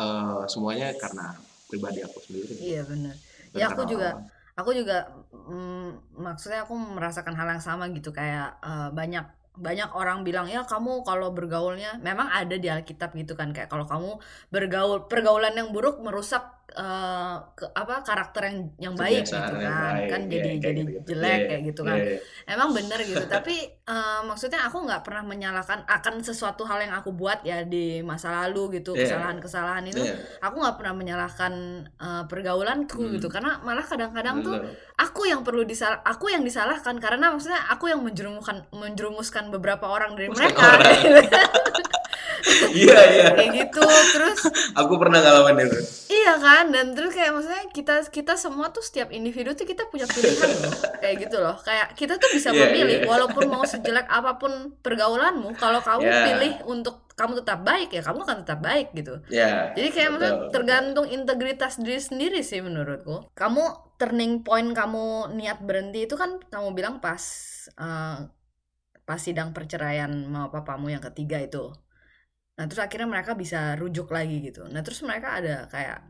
[0.00, 1.36] eh, semuanya karena
[1.68, 2.54] pribadi aku sendiri.
[2.64, 3.14] Iya benar.
[3.54, 4.18] Ya aku juga,
[4.56, 10.26] aku juga mm, maksudnya aku merasakan hal yang sama gitu kayak eh, banyak banyak orang
[10.26, 14.18] bilang ya kamu kalau bergaulnya memang ada di Alkitab gitu kan kayak kalau kamu
[14.50, 16.42] bergaul pergaulan yang buruk merusak
[16.74, 20.80] eh, ke, apa karakter yang yang baik Kebiasaan gitu kan baik, kan iya, jadi jadi
[20.82, 21.06] gitu-gitu.
[21.08, 22.16] jelek Iya, kayak gitu kan iya.
[22.46, 27.10] emang bener gitu tapi eh, maksudnya aku nggak pernah menyalahkan akan sesuatu hal yang aku
[27.10, 29.06] buat ya di masa lalu gitu Iya.
[29.06, 31.52] kesalahan-kesalahan itu Iya, aku nggak pernah menyalahkan
[31.94, 33.12] eh, pergaulanku Hmm.
[33.14, 34.56] gitu karena malah kadang-kadang tuh
[34.94, 40.14] aku yang perlu disalah aku yang disalahkan karena maksudnya aku yang menjerumuskan menjerumuskan beberapa orang
[40.14, 41.84] dari Menjerumuskan mereka orang.
[42.76, 43.26] Iya iya.
[43.32, 44.40] kayak gitu terus
[44.80, 45.78] Aku pernah ngalamin itu.
[46.10, 50.04] iya kan dan terus kayak maksudnya kita kita semua tuh setiap individu tuh kita punya
[50.04, 53.08] pilihan loh kayak gitu loh kayak kita tuh bisa Iya, memilih iya.
[53.08, 56.22] walaupun mau sejelek apa pun pergaulanmu kalau kamu Iya.
[56.26, 59.70] pilih untuk kamu tetap baik ya kamu akan tetap baik gitu Ya.
[59.72, 63.30] Jadi kayak maksudnya tergantung integritas diri sendiri sih menurutku.
[63.32, 63.62] Kamu
[63.96, 67.22] turning point kamu niat berhenti itu kan kamu bilang pas
[67.70, 68.18] eh,
[69.04, 71.70] pas sidang perceraian sama papamu yang ketiga itu.
[72.54, 74.66] Nah terus akhirnya mereka bisa rujuk lagi gitu.
[74.70, 76.06] Nah terus mereka ada kayak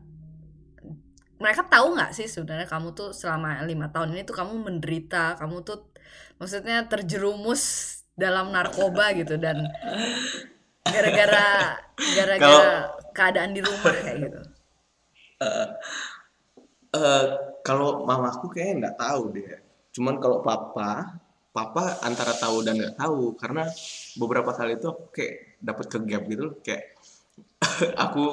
[1.35, 5.67] mereka tahu nggak sih sebenarnya kamu tuh selama lima tahun ini tuh kamu menderita, kamu
[5.67, 5.91] tuh
[6.39, 7.63] maksudnya terjerumus
[8.15, 9.67] dalam narkoba gitu dan
[10.85, 11.75] gara-gara
[12.15, 14.39] gara-gara keadaan di rumah kayak gitu.
[16.95, 17.25] Eh,
[17.65, 19.59] kalau mamaku kayaknya nggak tahu deh.
[19.91, 21.19] Cuman kalau papa,
[21.51, 23.67] papa antara tahu dan nggak tahu karena
[24.15, 26.93] beberapa kali itu aku kayak dapat ke gap gitu loh, kayak
[28.05, 28.25] aku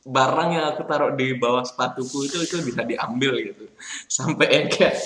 [0.00, 3.64] barang yang aku taruh di bawah sepatuku itu itu bisa diambil gitu.
[4.16, 4.96] Sampai yang kayak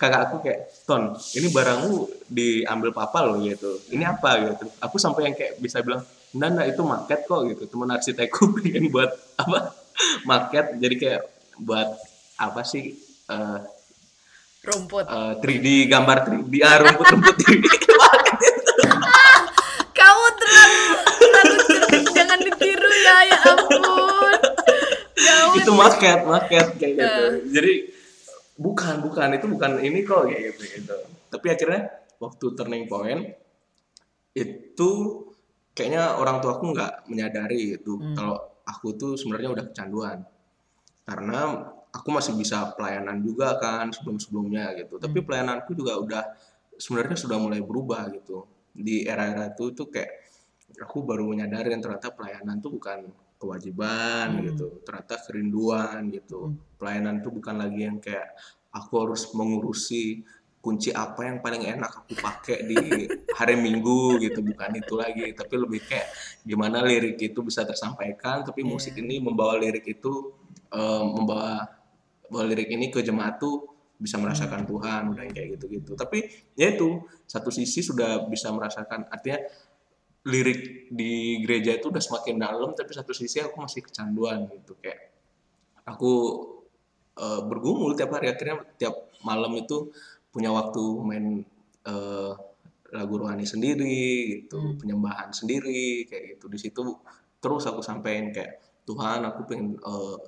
[0.00, 3.78] kakak aku kayak ton ini barangmu diambil papa loh gitu.
[3.92, 4.30] Ini apa?
[4.48, 4.64] gitu.
[4.80, 6.00] Aku sampai yang kayak bisa bilang
[6.32, 7.62] enggak enggak itu market kok gitu.
[7.68, 9.76] Teman arsitekku pengen buat apa
[10.24, 10.72] market.
[10.80, 11.22] Jadi kayak
[11.60, 11.88] buat
[12.40, 12.96] apa sih
[13.28, 13.60] eh,
[14.64, 15.04] Rumput.
[15.04, 17.64] eh, 3D gambar 3D ah rumput-rumput 3D
[19.92, 20.39] Kamu terlalu terlalu cerdik,
[22.10, 24.32] jangan ditiru ya, ya ampun.
[25.20, 25.52] Jauh.
[25.52, 27.72] itu market market kayak gitu jadi
[28.56, 30.96] bukan bukan itu bukan ini kok kayak gitu gitu
[31.28, 31.80] tapi akhirnya
[32.16, 33.36] waktu turning point
[34.32, 34.90] itu
[35.72, 38.14] kayaknya orang tua aku nggak menyadari itu Hmm.
[38.14, 40.18] kalau aku tuh sebenarnya udah kecanduan
[41.02, 41.40] karena
[41.90, 45.26] aku masih bisa pelayanan juga kan sebelum sebelumnya gitu tapi Hmm.
[45.26, 46.22] pelayananku juga udah
[46.76, 50.29] sebenarnya sudah mulai berubah gitu di era-era itu tuh kayak
[50.78, 54.44] aku baru menyadari yang ternyata pelayanan tuh bukan kewajiban Hmm.
[54.52, 56.56] gitu ternyata kerinduan gitu Hmm.
[56.76, 58.36] pelayanan tuh bukan lagi yang kayak
[58.70, 60.22] aku harus mengurusi
[60.60, 62.76] kunci apa yang paling enak aku pakai di
[63.40, 66.06] hari Minggu gitu bukan itu lagi tapi lebih kayak
[66.44, 69.02] gimana lirik itu bisa tersampaikan tapi musik Iya.
[69.08, 70.36] ini membawa lirik itu
[70.68, 71.64] eh, membawa
[72.28, 77.04] bawa lirik ini ke jemaat tuh bisa merasakan Tuhan udah kayak gitu-gitu tapi ya itu
[77.24, 79.40] satu sisi sudah bisa merasakan artinya
[80.28, 84.76] lirik di gereja itu udah semakin dalam tapi satu sisi aku masih kecanduan gitu.
[84.76, 85.16] Kayak
[85.88, 86.12] aku
[87.16, 89.92] eh, bergumul tiap hari akhirnya tiap malam itu
[90.32, 91.26] punya waktu main
[91.86, 92.32] eh,
[92.90, 94.74] lagu rohani sendiri gitu Hmm.
[94.76, 96.46] penyembahan sendiri kayak gitu.
[96.52, 96.82] Di situ
[97.40, 100.18] terus aku sampein kayak Tuhan aku pengen eh,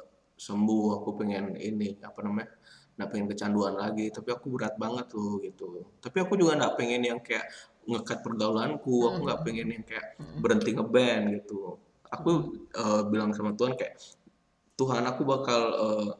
[0.40, 2.50] sembuh aku pengen ini apa namanya
[2.96, 4.08] nggak pengen kecanduan lagi.
[4.08, 5.84] Tapi aku berat banget loh gitu.
[6.00, 7.44] Tapi aku juga nggak pengen yang kayak
[7.82, 10.06] ngekat pergaulanku aku nggak pengen yang kayak
[10.38, 11.76] berhenti ngeband gitu.
[12.08, 12.30] Aku
[12.70, 13.96] eh, bilang sama Tuhan kayak
[14.76, 16.10] Tuhan aku bakal eh,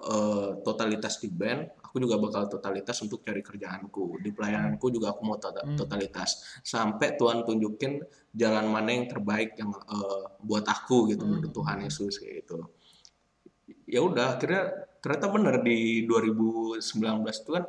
[0.00, 4.22] eh, totalitas di band aku juga bakal totalitas untuk cari kerjaanku.
[4.22, 5.74] Di pelayananku juga aku mau tota- Hmm.
[5.74, 6.62] totalitas.
[6.62, 7.98] Sampai Tuhan tunjukin
[8.30, 11.42] jalan mana yang terbaik yang eh, buat aku gitu Hmm.
[11.42, 12.58] menurut Tuhan Yesus kayak gitu.
[13.90, 14.62] Ya udah akhirnya
[15.02, 17.64] ternyata bener di 2019 itu kan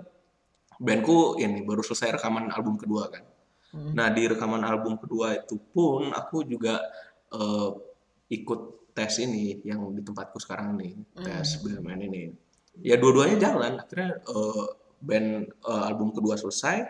[0.81, 3.23] bandku ini baru selesai rekaman album kedua kan
[3.71, 3.95] Hmm.
[3.95, 6.83] Nah di rekaman album kedua itu pun aku juga
[7.31, 7.69] eh,
[8.27, 12.35] ikut tes ini yang di tempatku sekarang ini tes BMN ini.
[12.83, 13.79] Ya dua-duanya jalan.
[13.79, 14.65] Akhirnya eh,
[14.99, 16.83] band eh, album kedua selesai,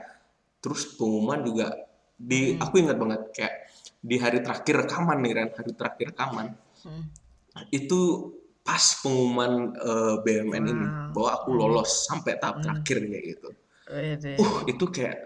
[0.58, 1.70] terus pengumuman juga
[2.18, 3.54] di aku ingat banget kayak
[4.02, 6.48] di hari terakhir rekaman nih Ren, hari terakhir rekaman
[6.82, 7.06] Hmm.
[7.70, 8.34] itu
[8.66, 11.14] pas pengumuman eh, BMN ini Wow.
[11.14, 13.50] bahwa aku lolos sampai tahap terakhir kayak gitu.
[13.92, 14.34] Wede.
[14.36, 15.18] Uh itu kayak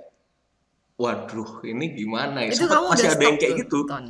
[0.96, 4.06] waduh ini gimana ya itu kamu masih ada yang kayak tuh, gitu Ton.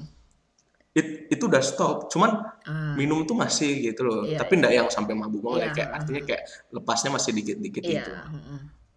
[0.91, 2.31] It- itu udah stop cuman
[2.63, 2.93] Ah.
[2.93, 6.21] minum tuh masih gitu loh Iya, tapi enggak yang sampai mabuk banget Iya, kayak artinya
[6.23, 6.41] kayak
[6.71, 7.93] lepasnya masih dikit-dikit Iya.
[7.95, 8.11] gitu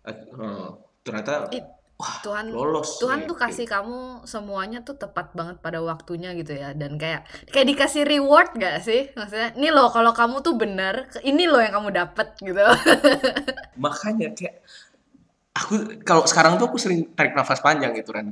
[0.05, 0.67] eh,
[1.01, 3.27] ternyata Ih, wah Tuhan lolos Tuhan nih.
[3.27, 8.05] tuh kasih kamu semuanya tuh tepat banget pada waktunya gitu ya dan kayak kayak dikasih
[8.05, 12.37] reward gak sih maksudnya ini loh kalau kamu tuh benar ini loh yang kamu dapet
[12.39, 12.61] gitu
[13.77, 14.61] makanya kayak
[15.59, 18.31] aku kalau sekarang tuh aku sering tarik nafas panjang gitu kan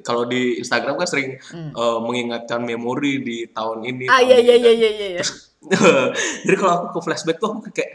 [0.00, 1.72] kalau di Instagram kan sering Hmm.
[1.72, 5.24] eh, mengingatkan memori di tahun ini ah tahun iya ini, iya iya iya iya
[6.44, 7.92] Jadi kalau aku ke flashback tuh aku kayak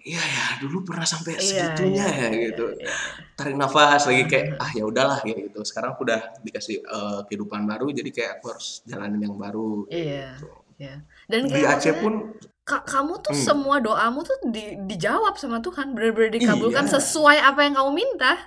[0.00, 2.64] iya ya dulu pernah sampai Iya, segitunya iya, ya iya, gitu.
[2.74, 2.88] iya.
[3.36, 5.60] Tarik nafas lagi kayak ah ya udahlah ya gitu.
[5.62, 9.84] Sekarang aku udah dikasih eh, kehidupan baru jadi kayak aku harus jalanin yang baru.
[9.92, 10.48] Iya, gitu.
[10.80, 10.94] iya.
[11.28, 12.34] Dan Di Aceh pun
[12.70, 13.42] ka- kamu tuh Hmm.
[13.42, 16.92] semua doamu tuh di- dijawab sama Tuhan, benar-benar dikabulkan Iya.
[16.96, 18.38] sesuai apa yang kamu minta.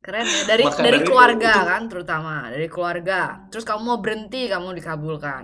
[0.00, 3.20] Keren ya dari Maka dari keluarga itu- kan terutama dari keluarga.
[3.48, 5.42] Terus kamu mau berhenti kamu dikabulkan.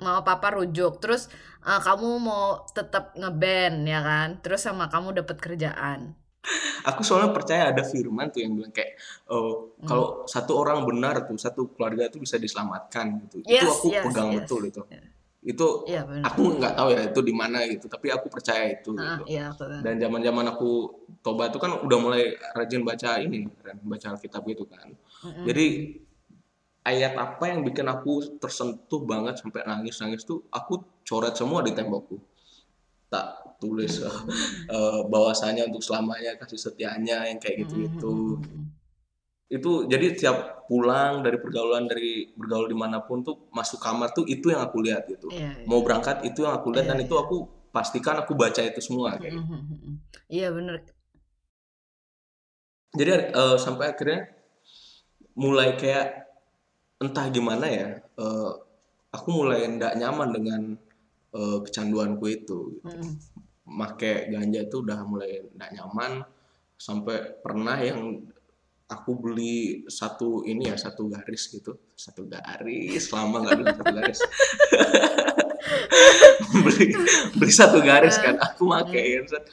[0.00, 0.96] Mau papa rujuk.
[0.96, 1.28] Terus
[1.60, 4.28] eh, kamu mau tetap ngeband ya kan.
[4.40, 6.14] Terus sama kamu dapat kerjaan.
[6.80, 8.96] aku soalnya percaya ada firman tuh yang bilang kayak
[9.28, 9.84] oh, Hmm.
[9.84, 13.44] kalau satu orang benar tuh satu keluarga tuh bisa diselamatkan gitu.
[13.44, 14.36] Yes, itu aku yes, pegang yes.
[14.40, 14.80] betul itu.
[14.88, 15.04] Iya.
[15.40, 16.28] Itu benar.
[16.28, 19.24] aku nggak tahu ya itu di mana gitu, tapi aku percaya itu Ah, gitu.
[19.24, 19.80] tahu.
[19.80, 20.70] dan zaman zaman aku
[21.24, 24.92] tobat tuh kan udah mulai rajin baca ini kan baca Alkitab gitu kan
[25.24, 25.44] Mm-mm.
[25.48, 25.66] jadi
[26.84, 31.72] ayat apa yang bikin aku tersentuh banget sampai nangis nangis tuh aku coret semua di
[31.72, 32.20] tembokku
[33.08, 38.79] tak tulis eh, bahwasanya untuk selamanya kasih setianya yang kayak gitu gitu Mm-mm.
[39.50, 40.36] Itu jadi tiap
[40.70, 44.78] pulang dari pergaulan dari bergaul di mana pun tuh masuk kamar tuh itu yang aku
[44.78, 45.66] lihat gitu Iya, iya.
[45.66, 47.22] mau berangkat itu yang aku lihat Iya, dan itu iya.
[47.26, 47.36] aku
[47.74, 49.42] pastikan aku baca itu semua kayak gitu.
[49.42, 49.94] Mm-mm.
[50.30, 50.76] Iya benar.
[52.90, 54.20] jadi eh, sampai akhirnya
[55.38, 56.26] mulai kayak
[57.02, 58.50] entah gimana ya eh,
[59.10, 60.60] aku mulai ndak nyaman dengan
[61.34, 62.86] eh, kecanduanku itu gitu.
[62.86, 63.10] Mm-mm.
[63.66, 66.22] make ganja itu udah mulai ndak nyaman
[66.74, 68.18] sampai pernah yang
[68.90, 71.78] aku beli satu ini ya satu garis gitu.
[71.94, 74.20] Satu garis lama nggak beli satu garis.
[76.50, 76.86] Beli
[77.38, 78.74] beli satu garis kan aku
[79.30, 79.44] set.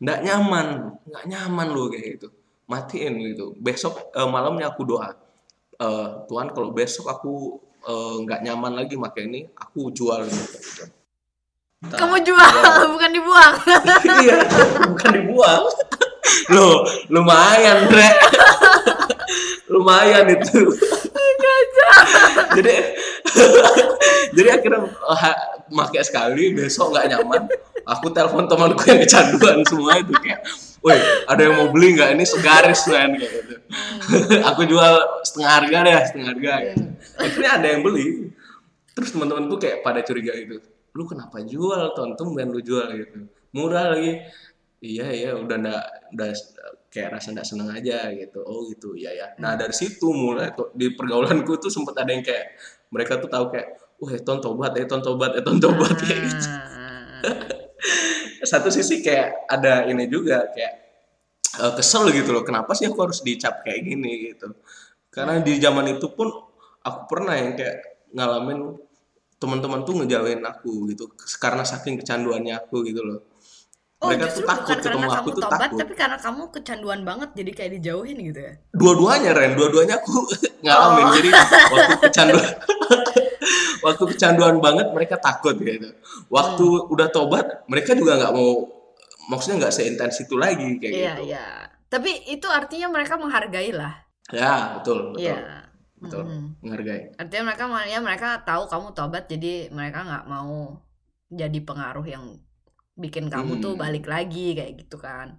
[0.00, 2.28] nggak nyaman nggak nyaman loh kayak gitu.
[2.64, 3.52] Matiin gitu.
[3.60, 5.12] Besok eh, malamnya aku doa.
[5.76, 10.88] Eh, Tuhan kalau besok aku eh, nggak nyaman lagi pakai ini aku jual gitu.
[11.78, 12.54] Kamu jual,
[12.98, 13.54] bukan dibuang.
[14.24, 14.42] iya
[14.82, 15.62] bukan dibuang
[16.52, 18.10] loh lumayan Bre
[19.72, 20.64] lumayan itu
[22.56, 22.74] jadi
[24.32, 24.80] jadi akhirnya
[25.68, 27.42] pakai sekali besok nggak nyaman
[27.84, 30.40] aku telepon temanku yang kecanduan semua itu kayak
[30.78, 30.94] Woi,
[31.26, 33.54] ada yang mau beli nggak ini segaris kan kayak gitu.
[34.46, 34.94] aku jual
[35.26, 36.52] setengah harga deh, setengah harga.
[36.70, 36.84] Gitu.
[37.18, 38.30] Akhirnya ada yang beli.
[38.94, 40.62] Terus teman-temanku kayak pada curiga itu,
[40.94, 43.26] lu kenapa jual tonton dan lu jual gitu.
[43.50, 44.22] Murah lagi.
[44.78, 46.30] Iya iya, udah ndak udah
[46.86, 48.38] kayak rasa ndak seneng aja gitu.
[48.46, 49.26] Oh gitu, iya ya.
[49.42, 52.54] Nah dari situ mulai tuh, di pergaulanku tuh sempet ada yang kayak
[52.94, 56.48] mereka tuh tahu kayak, wah Eton tobat, Eton tobat, Eton tobat kayak gitu.
[58.50, 60.74] Satu sisi kayak ada ini juga kayak
[61.58, 62.46] uh, kesel gitu loh.
[62.46, 64.54] Kenapa sih aku harus dicap kayak gini gitu?
[65.10, 66.30] Karena di zaman itu pun
[66.86, 68.78] aku pernah yang kayak ngalamin
[69.38, 73.20] teman-teman tuh ngejauhin aku gitu karena saking kecanduannya aku gitu loh.
[73.98, 75.78] Oh, Mereka justru tuh takut bukan karena aku kamu tuh tobat, takut.
[75.82, 78.52] tapi karena kamu kecanduan banget, jadi kayak dijauhin gitu ya.
[78.70, 80.14] dua-duanya Ren dua-duanya aku
[80.62, 81.12] ngalamin Oh.
[81.12, 81.28] jadi
[81.68, 82.46] waktu kecanduan
[83.84, 85.90] waktu kecanduan banget mereka takut gitu
[86.28, 86.90] waktu Hmm.
[86.90, 88.70] udah tobat mereka juga nggak mau
[89.28, 91.46] maksudnya nggak seintens itu lagi kayak Iya, gitu iya.
[91.88, 93.94] Tapi itu artinya mereka menghargai lah.
[94.28, 95.58] ya betul betul Iya.
[95.98, 96.46] betul Mhm.
[96.60, 100.78] menghargai Artinya mereka ya mereka tahu kamu tobat, jadi mereka nggak mau
[101.28, 102.24] jadi pengaruh yang
[102.98, 103.80] bikin kamu tuh Hmm.
[103.80, 105.38] balik lagi kayak gitu kan.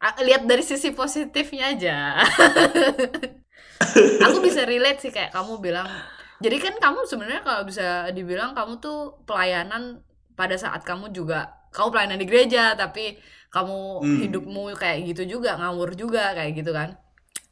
[0.00, 2.20] Lihat dari sisi positifnya aja.
[4.24, 5.86] Aku bisa relate sih kayak kamu bilang.
[6.40, 10.02] Jadi kan kamu sebenarnya kalau bisa dibilang kamu tuh pelayanan
[10.34, 13.14] pada saat kamu juga kamu pelayanan di gereja tapi
[13.48, 14.18] kamu Hmm.
[14.20, 16.98] hidupmu kayak gitu juga ngawur juga kayak gitu kan.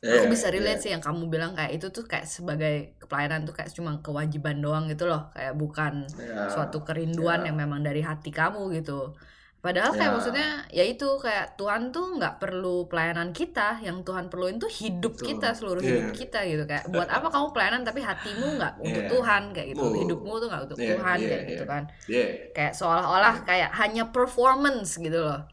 [0.02, 3.70] Aku bisa relate sih yang kamu bilang kayak itu tuh kayak sebagai pelayanan tuh kayak
[3.70, 7.54] cuma kewajiban doang gitu loh, kayak bukan Ya, suatu kerinduan ya.
[7.54, 9.14] yang memang dari hati kamu gitu.
[9.62, 10.14] Padahal kayak Ya.
[10.18, 15.14] maksudnya ya itu kayak Tuhan tuh nggak perlu pelayanan kita, yang Tuhan perluin tuh hidup
[15.14, 15.26] Betul.
[15.30, 15.86] kita seluruh Iya.
[16.02, 19.10] hidup kita gitu kayak buat apa kamu pelayanan tapi hatimu nggak untuk Iya.
[19.14, 19.94] Tuhan kayak gitu, Oh.
[19.94, 21.50] hidupmu tuh nggak untuk Iya, Tuhan iya, kayak iya.
[21.54, 22.24] gitu kan, Iya.
[22.50, 25.46] kayak seolah-olah kayak hanya performance gitu loh.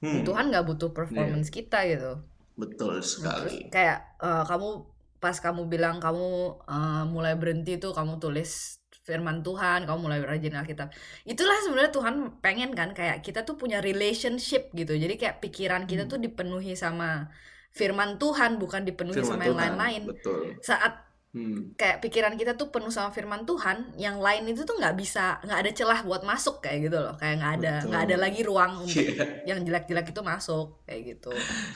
[0.00, 2.16] Hmm, Tuhan nggak butuh performance kita gitu.
[2.56, 4.68] betul Terus sekali kayak eh, kamu
[5.16, 6.28] pas kamu bilang kamu
[6.64, 10.92] eh, mulai berhenti tuh kamu tulis firman Tuhan, kamu mulai rajin Alkitab.
[11.24, 14.92] Itulah sebenarnya Tuhan pengen kan kayak kita tuh punya relationship gitu.
[14.92, 16.10] Jadi kayak pikiran kita Hmm.
[16.10, 17.32] tuh dipenuhi sama
[17.70, 20.02] firman Tuhan bukan dipenuhi firman sama yang Tuhan lain-lain.
[20.04, 21.74] betul Saat hmm.
[21.74, 25.58] kayak pikiran kita tuh penuh sama firman Tuhan, yang lain itu tuh nggak bisa nggak
[25.58, 27.14] ada celah buat masuk kayak gitu loh.
[27.16, 29.24] Kayak nggak ada nggak ada lagi ruang untuk Iya.
[29.46, 31.32] yang jelek-jelek itu masuk kayak gitu.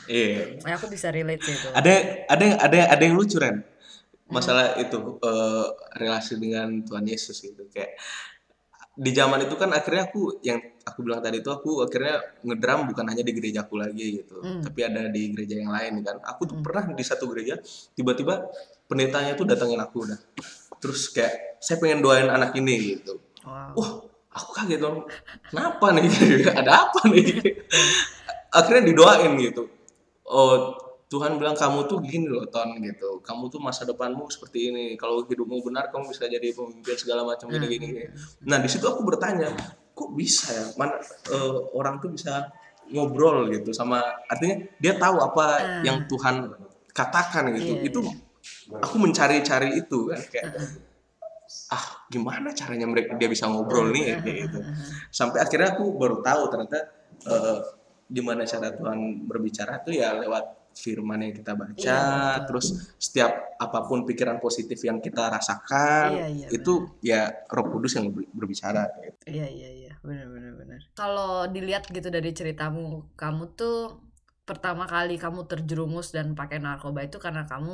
[0.06, 0.60] Iya.
[0.60, 1.68] Nah, aku bisa relate sih itu.
[1.72, 1.92] ada
[2.26, 3.62] ada yang ada ada yang lucu Ren
[4.24, 4.32] Hmm.
[4.32, 7.92] masalah itu eh, relasi dengan Tuhan Yesus gitu kayak
[8.94, 13.04] di zaman itu kan akhirnya aku yang aku bilang tadi itu aku akhirnya ngedram bukan
[13.04, 14.62] hanya di gerejaku lagi gitu Hmm.
[14.62, 16.64] tapi ada di gereja yang lain kan aku tuh Hmm.
[16.64, 17.58] pernah di satu gereja
[17.92, 18.48] tiba-tiba
[18.86, 20.18] pendetanya tuh datangin aku udah
[20.78, 23.76] terus kayak saya pengen doain anak ini gitu Wow.
[23.76, 23.90] wah
[24.30, 25.04] aku kaget dong
[25.50, 26.08] kenapa nih
[26.64, 27.28] ada apa nih
[28.58, 29.68] akhirnya didoain gitu
[30.24, 30.78] oh
[31.14, 33.22] Tuhan bilang kamu tuh gini loh ton gitu.
[33.22, 34.84] Kamu tuh masa depanmu seperti ini.
[34.98, 38.02] Kalau hidupmu benar kamu bisa jadi pemimpin segala macam gini gini gini.
[38.50, 39.46] nah di situ aku bertanya
[39.94, 40.64] kok bisa ya?
[40.74, 40.98] Mana
[41.30, 42.50] eh, orang tuh bisa
[42.90, 45.80] ngobrol gitu sama artinya dia tahu apa Ah.
[45.86, 46.50] yang Tuhan
[46.90, 47.78] katakan gitu.
[47.78, 48.00] Iya, itu
[48.74, 50.50] aku mencari-cari itu kan kayak
[51.70, 54.18] ah gimana caranya mereka dia bisa ngobrol nih?
[54.20, 54.58] Gitu.
[55.08, 56.78] sampai akhirnya aku baru tahu ternyata
[57.30, 57.58] eh,
[58.10, 60.44] gimana cara Tuhan berbicara tuh ya lewat
[60.76, 62.66] firman yang kita baca Iya, terus
[62.98, 67.20] setiap apa pun pikiran positif yang kita rasakan Iya, iya, itu ya
[67.50, 69.24] Roh Kudus yang ber- berbicara gitu.
[69.30, 70.80] Iya iya iya benar benar benar.
[70.98, 72.80] Kalau dilihat gitu dari ceritamu,
[73.20, 73.74] kamu tuh
[74.48, 77.72] pertama kali kamu terjerumus dan pakai narkoba itu karena kamu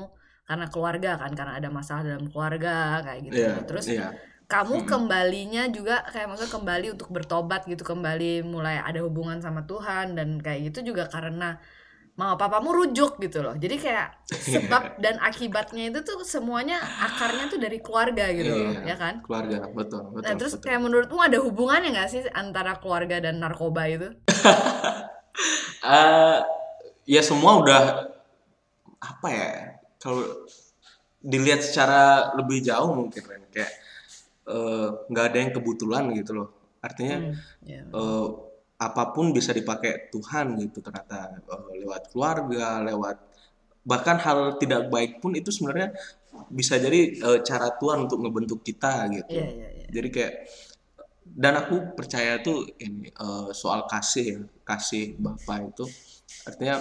[0.49, 2.71] karena keluarga kan karena ada masalah dalam keluarga
[3.07, 3.39] kayak gitu.
[3.39, 4.07] Iya, Terus iya.
[4.53, 4.89] kamu Hmm.
[4.91, 8.25] kembalinya juga kayak maksudnya kembali untuk bertobat gitu kembali
[8.55, 11.59] mulai ada hubungan sama Tuhan dan kayak gitu juga karena
[12.19, 13.55] mama papamu rujuk gitu loh.
[13.57, 14.09] Jadi kayak
[14.55, 19.15] sebab dan akibatnya itu tuh semuanya akarnya tuh dari keluarga gitu loh, Iya, ya kan?
[19.25, 20.65] keluarga betul betul Nah terus betul.
[20.69, 24.09] kayak menurutmu ada hubungannya nggak sih antara keluarga dan narkoba itu?
[25.81, 26.39] Eh,
[27.09, 27.83] ya semua udah
[29.01, 29.49] apa ya
[29.97, 30.45] kalau
[31.21, 33.73] dilihat secara lebih jauh mungkin kayak
[34.45, 36.49] eh, nggak ada yang kebetulan gitu loh
[36.81, 37.35] artinya Hmm,
[37.65, 37.81] ya.
[37.89, 38.27] eh,
[38.81, 43.17] apa pun bisa dipakai Tuhan gitu ternyata uh, lewat keluarga, lewat
[43.85, 45.93] bahkan hal tidak baik pun itu sebenarnya
[46.49, 49.37] bisa jadi uh, cara Tuhan untuk ngebentuk kita gitu.
[49.37, 49.87] Iya, iya, iya.
[49.93, 50.35] Jadi kayak
[51.31, 55.85] dan aku percaya tuh ini uh, soal kasih ya, kasih Bapa itu
[56.49, 56.81] artinya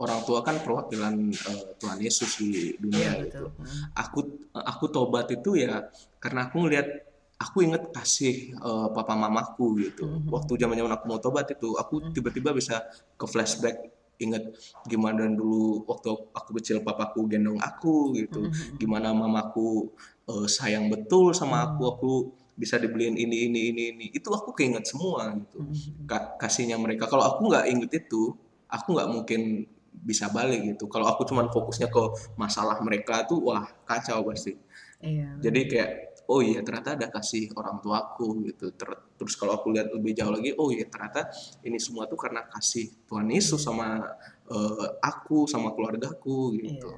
[0.00, 3.46] orang tua kan perwakilan uh, Tuhan Yesus di dunia Iya, gitu.
[3.46, 3.46] betul.
[3.54, 3.82] Hmm.
[3.94, 4.20] Aku
[4.50, 5.86] aku tobat itu ya
[6.18, 7.09] karena aku ngelihat
[7.40, 10.04] aku inget kasih eh, papa mamaku gitu.
[10.04, 10.28] Mhm.
[10.28, 12.12] Waktu zaman-zaman aku mau tobat itu, aku Mhm.
[12.12, 12.84] tiba-tiba bisa
[13.16, 13.76] ke flashback
[14.20, 14.52] inget
[14.84, 18.44] gimana dulu waktu aku kecil papaku gendong aku gitu.
[18.46, 18.76] Mhm.
[18.76, 19.88] Gimana mamaku
[20.30, 21.92] eh, sayang betul sama aku, Hmm.
[21.96, 22.12] aku
[22.54, 24.06] bisa dibeliin ini ini ini ini.
[24.12, 25.64] Itu aku keinget semua gitu.
[25.64, 26.04] Mhm.
[26.06, 27.08] Ka- kasihnya mereka.
[27.08, 28.36] Kalau aku nggak inget itu,
[28.68, 30.86] aku nggak mungkin bisa balik gitu.
[30.86, 32.02] Kalau aku cuman fokusnya ke
[32.36, 34.54] masalah mereka tuh, wah kacau pasti.
[35.00, 35.40] Iya.
[35.40, 35.90] Jadi kayak
[36.30, 38.70] oh iya ternyata ada kasih orang tuaku gitu.
[38.78, 41.26] Ter- terus kalau aku lihat lebih jauh lagi, oh iya ternyata
[41.66, 43.98] ini semua tuh karena kasih Tuhan Yesus sama
[44.46, 46.90] eh, aku sama keluargaku gitu.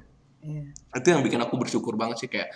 [0.45, 0.69] Iya.
[0.93, 2.53] Itu yang bikin aku bersyukur banget sih kayak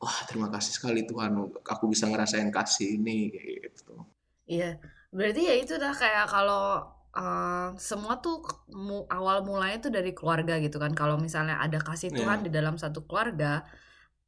[0.00, 4.00] wah terima kasih sekali Tuhan aku bisa ngerasain kasih ini gitu.
[4.48, 4.80] Iya,
[5.12, 10.56] berarti ya itu dah kayak kalau eh, semua tuh mu- awal mulanya tuh dari keluarga
[10.60, 10.92] gitu kan.
[10.96, 12.18] Kalau misalnya ada kasih Iya.
[12.24, 13.64] Tuhan di dalam satu keluarga,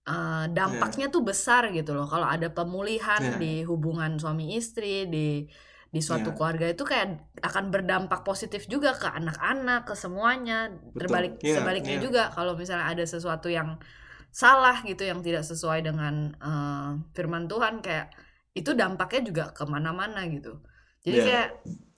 [0.09, 2.09] eh, dampaknya tuh besar gitu loh.
[2.09, 3.37] Kalau ada pemulihan Iya.
[3.43, 5.45] di hubungan suami istri di
[5.89, 6.37] di suatu Iya.
[6.37, 7.09] keluarga itu kayak
[7.41, 10.69] akan berdampak positif juga ke anak-anak, ke semuanya.
[10.69, 10.97] Betul.
[11.01, 12.05] Terbalik Iya, sebaliknya iya.
[12.05, 13.81] juga kalau misalnya ada sesuatu yang
[14.29, 18.13] salah gitu yang tidak sesuai dengan eh, firman Tuhan kayak
[18.53, 20.61] itu dampaknya juga ke mana-mana gitu.
[21.05, 21.25] Jadi Iya.
[21.25, 21.49] kayak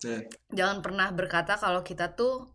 [0.07, 0.19] Iya.
[0.55, 2.47] jangan pernah berkata kalau kita tuh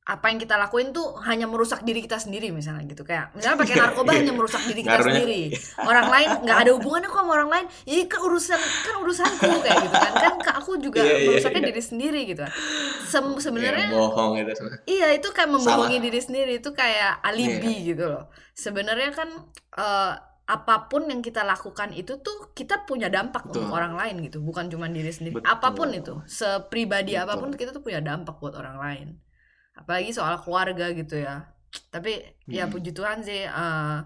[0.00, 3.76] apa yang kita lakuin tuh hanya merusak diri kita sendiri misalnya gitu kayak misalnya pakai
[3.84, 5.12] narkoba hanya merusak diri kita Ngaruhnya.
[5.22, 5.40] sendiri
[5.76, 9.76] orang lain nggak ada hubungannya kok sama orang lain ini kan urusan kan urusanku kayak
[9.86, 11.68] gitu kan kan aku juga Iya, iya, merusaknya iya.
[11.70, 12.52] diri sendiri gitu kan
[13.06, 14.52] Sem- sebenarnya Ya, bohong itu.
[14.86, 16.04] Iya itu kayak membohongi Salah.
[16.04, 18.24] diri sendiri itu kayak alibi gitu loh.
[18.52, 19.28] Sebenarnya kan
[19.76, 20.12] eh,
[20.46, 23.62] apa pun yang kita lakukan itu tuh kita punya dampak Betul.
[23.62, 25.38] untuk orang lain gitu, bukan cuma diri sendiri.
[25.38, 25.46] Betul.
[25.46, 27.22] Apa pun itu, sepribadi Betul.
[27.22, 29.08] apa pun kita tuh punya dampak buat orang lain.
[29.76, 31.46] Apalagi soal keluarga gitu ya.
[31.90, 32.18] Tapi
[32.48, 32.72] ya Hmm.
[32.74, 33.98] puji Tuhan sih eh,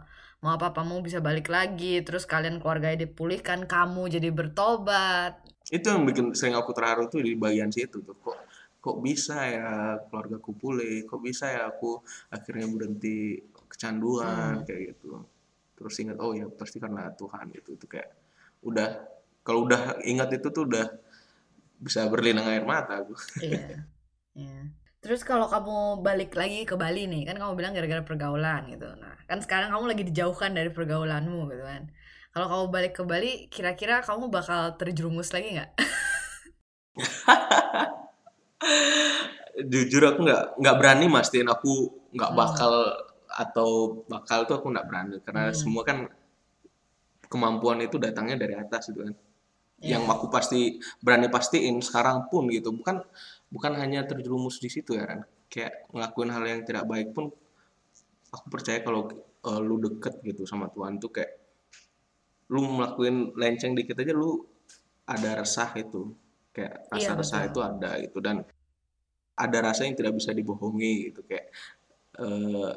[0.45, 5.41] mau papamu bisa balik lagi, terus kalian keluarganya dipulihkan, kamu jadi bertobat.
[5.73, 8.37] itu yang bikin sering aku terharu tuh di bagian situ tuh kok
[8.85, 13.41] kok bisa ya keluarga ku pulih kok bisa ya aku akhirnya berhenti
[13.73, 14.67] kecanduan Hmm.
[14.69, 15.25] kayak gitu
[15.73, 18.13] terus ingat oh ya pasti karena Tuhan itu tuh kayak
[18.61, 18.89] udah
[19.41, 20.85] kalau udah ingat itu tuh udah
[21.81, 23.89] bisa berlinang air mata aku Iya.
[24.37, 24.69] Iya.
[25.05, 28.89] Terus kalau kamu balik lagi ke Bali nih, kan kamu bilang gara-gara pergaulan gitu.
[28.97, 31.93] Nah, kan sekarang kamu lagi dijauhkan dari pergaulanmu gitu kan.
[32.33, 35.71] Kalau kamu balik ke Bali, kira-kira kamu bakal terjerumus lagi nggak?
[39.71, 42.39] jujur aku nggak nggak berani mastiin aku nggak Hmm.
[42.39, 42.73] bakal
[43.31, 43.69] atau
[44.11, 45.57] bakal tuh aku nggak berani karena Hmm.
[45.57, 46.11] semua kan
[47.31, 49.15] kemampuan itu datangnya dari atas gitu kan
[49.83, 49.99] Iya.
[49.99, 53.03] yang aku pasti berani pastiin sekarang pun gitu bukan
[53.55, 57.31] bukan hanya terjerumus di situ ya kan kayak ngelakuin hal yang tidak baik pun
[58.35, 59.07] aku percaya kalau
[59.47, 61.45] eh, lu deket gitu sama Tuhan tuh kayak
[62.51, 64.43] lu ngelakuin lenceng dikit aja lu
[65.09, 66.13] ada resah itu.
[66.55, 68.47] Kayak Iya, rasa resah itu ada gitu dan
[69.35, 71.21] ada rasa yang tidak bisa dibohongi gitu.
[71.25, 71.51] Kayak
[72.21, 72.73] eh,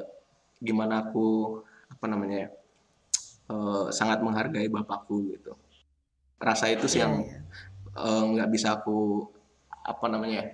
[0.61, 2.49] gimana aku apa namanya ya
[3.53, 5.53] eh, sangat menghargai bapakku gitu.
[6.37, 7.41] Rasa itu sih Iya, yang iya.
[8.33, 9.25] nggak bisa aku
[9.81, 10.53] apa namanya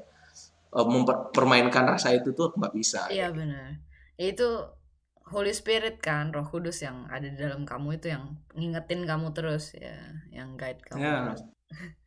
[0.75, 3.79] ya eh, mempermainkan rasa itu tuh nggak bisa Iya benar.
[4.17, 4.73] Itu
[5.33, 9.73] Holy Spirit kan, Roh Kudus yang ada di dalam kamu itu yang ngingetin kamu terus
[9.73, 9.95] ya,
[10.29, 11.15] yang guide kamu Ya.
[11.31, 11.41] terus.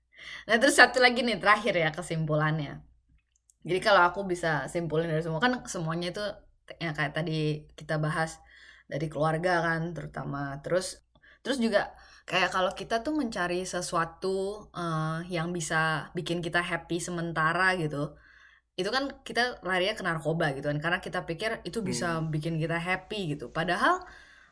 [0.48, 2.82] Nah terus satu lagi nih terakhir ya kesimpulannya.
[3.66, 6.22] Jadi kalau aku bisa simpulin dari semua kan semuanya itu
[6.82, 8.38] yang kayak tadi kita bahas
[8.90, 10.58] dari keluarga kan terutama.
[10.62, 11.02] Terus
[11.42, 11.94] terus juga
[12.26, 18.14] kayak kalau kita tuh mencari sesuatu eh, yang bisa bikin kita happy sementara gitu
[18.76, 22.76] itu kan kita larinya ke narkoba gitu kan karena kita pikir itu bisa bikin kita
[22.76, 24.04] happy gitu padahal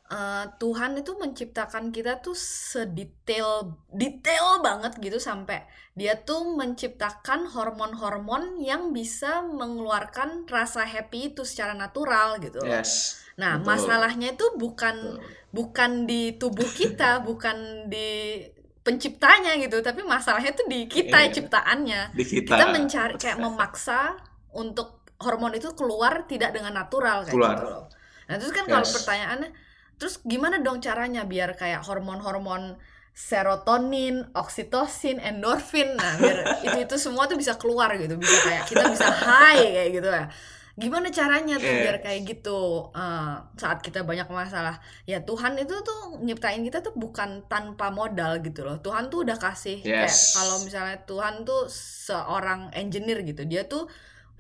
[0.09, 8.59] eh, Tuhan itu menciptakan kita tuh sedetail detail banget gitu sampai dia tuh menciptakan hormon-hormon
[8.65, 12.81] yang bisa mengeluarkan rasa happy itu secara natural gitu loh.
[12.81, 13.67] yes Nah, betul.
[13.67, 15.35] masalahnya itu bukan Betul.
[15.51, 18.39] bukan di tubuh kita, bukan di
[18.85, 21.33] penciptanya gitu, tapi masalahnya tuh di kita Iya.
[21.33, 24.13] ciptaannya di kita, kita mencari kayak memaksa
[24.53, 27.57] untuk hormon itu keluar tidak dengan natural kayak Keluar.
[27.57, 27.85] gitu loh.
[28.29, 28.93] Nah terus kan kalau Yes.
[28.93, 29.51] pertanyaannya,
[29.97, 32.77] terus gimana dong caranya biar kayak hormon-hormon
[33.15, 35.95] serotonin, oksitosin, endorfin.
[35.97, 39.91] Nah, biar itu itu semua tuh bisa keluar gitu, bisa kayak kita bisa high kayak
[39.95, 40.27] gitu ya.
[40.75, 41.83] Gimana caranya tuh Iya.
[41.87, 44.83] biar kayak gitu uh, saat kita banyak masalah?
[45.07, 48.83] Ya Tuhan itu tuh nyiptain kita tuh bukan tanpa modal gitu loh.
[48.83, 50.35] Tuhan tuh udah kasih kayak Yes.
[50.35, 53.87] kalau misalnya Tuhan tuh seorang engineer gitu, dia tuh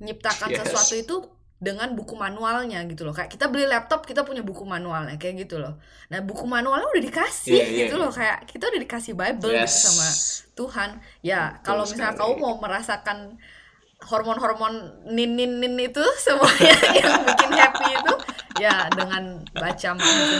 [0.02, 0.58] nyiptakan Yes.
[0.66, 1.16] sesuatu itu
[1.62, 3.14] dengan buku manualnya gitu loh.
[3.14, 5.78] Kayak kita beli laptop, kita punya buku manualnya kayak gitu loh.
[6.10, 8.10] Nah, buku manualnya udah dikasih Iya, iya, gitu loh.
[8.10, 9.70] Kayak kita udah dikasih Bible Yes.
[9.70, 10.08] gitu sama
[10.58, 10.90] Tuhan.
[11.22, 13.38] Ya, kalau misalnya kamu mau merasakan
[14.02, 14.74] hormon-hormon
[15.08, 18.14] nin-nin-nin itu semuanya yang bikin happy itu
[18.54, 19.90] ya dengan baca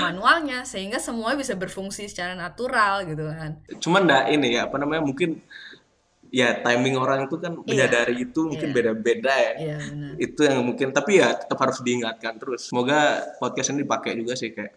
[0.01, 3.59] manualnya sehingga semua bisa berfungsi secara natural gitu kan.
[3.83, 5.43] Cuman enggak ini ya apa namanya mungkin
[6.31, 8.75] ya timing orang itu kan menyadari itu mungkin Iya.
[8.75, 9.53] beda-beda ya.
[9.55, 10.13] Iya benar.
[10.19, 12.71] Itu yang mungkin tapi ya tetap harus diingatkan terus.
[12.71, 14.75] Semoga podcast ini dipakai juga sih kayak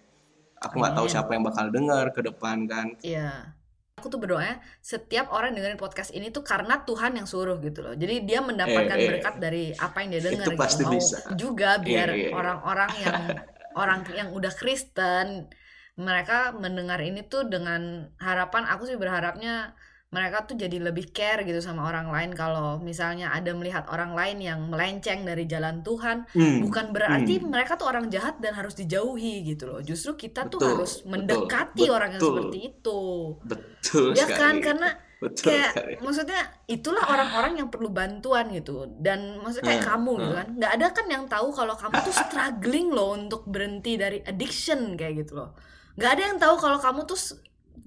[0.57, 2.87] aku nggak tahu siapa yang bakal dengar ke depan kan.
[3.01, 3.56] Iya.
[3.97, 7.97] Aku tuh berdoa setiap orang dengerin podcast ini tuh karena Tuhan yang suruh gitu loh.
[7.97, 9.09] Jadi dia mendapatkan Eh, eh.
[9.09, 10.61] berkat dari apa yang dia dengar Itu gitu.
[10.61, 11.17] pasti Mau bisa.
[11.33, 12.37] juga biar Iya, iya, iya.
[12.37, 13.17] orang-orang yang
[13.81, 15.49] orang yang udah Kristen
[15.97, 19.73] mereka mendengar ini tuh dengan harapan aku sih berharapnya
[20.07, 24.37] mereka tuh jadi lebih care gitu sama orang lain kalau misalnya ada melihat orang lain
[24.39, 26.63] yang melenceng dari jalan Tuhan Hmm.
[26.63, 27.51] bukan berarti Hmm.
[27.51, 31.11] mereka tuh orang jahat dan harus dijauhi gitu loh justru kita tuh Betul, harus betul,
[31.11, 32.31] mendekati orang yang betul.
[32.31, 32.99] seperti itu
[33.43, 34.39] Betul ya sekali.
[34.39, 34.89] kan karena
[35.23, 35.93] Betul kayak sekali.
[35.99, 36.39] maksudnya
[36.69, 40.39] itulah orang-orang yang perlu bantuan gitu dan maksudnya kayak Hmm, kamu gitu hmm.
[40.39, 44.93] kan nggak ada kan yang tahu kalau kamu tuh struggling loh untuk berhenti dari addiction
[44.95, 45.49] kayak gitu loh
[45.97, 47.17] nggak ada yang tahu kalau kamu tuh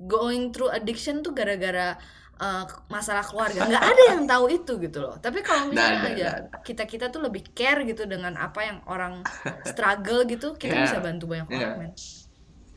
[0.00, 1.98] going through addiction tuh gara-gara
[2.38, 6.28] uh, masalah keluarga nggak ada yang tahu itu gitu loh tapi kalau misalnya ada, aja
[6.40, 6.56] ada.
[6.64, 9.20] kita kita tuh lebih care gitu dengan apa yang orang
[9.62, 11.56] struggle gitu kita Ya, bisa bantu banyak ya.
[11.58, 11.92] orang men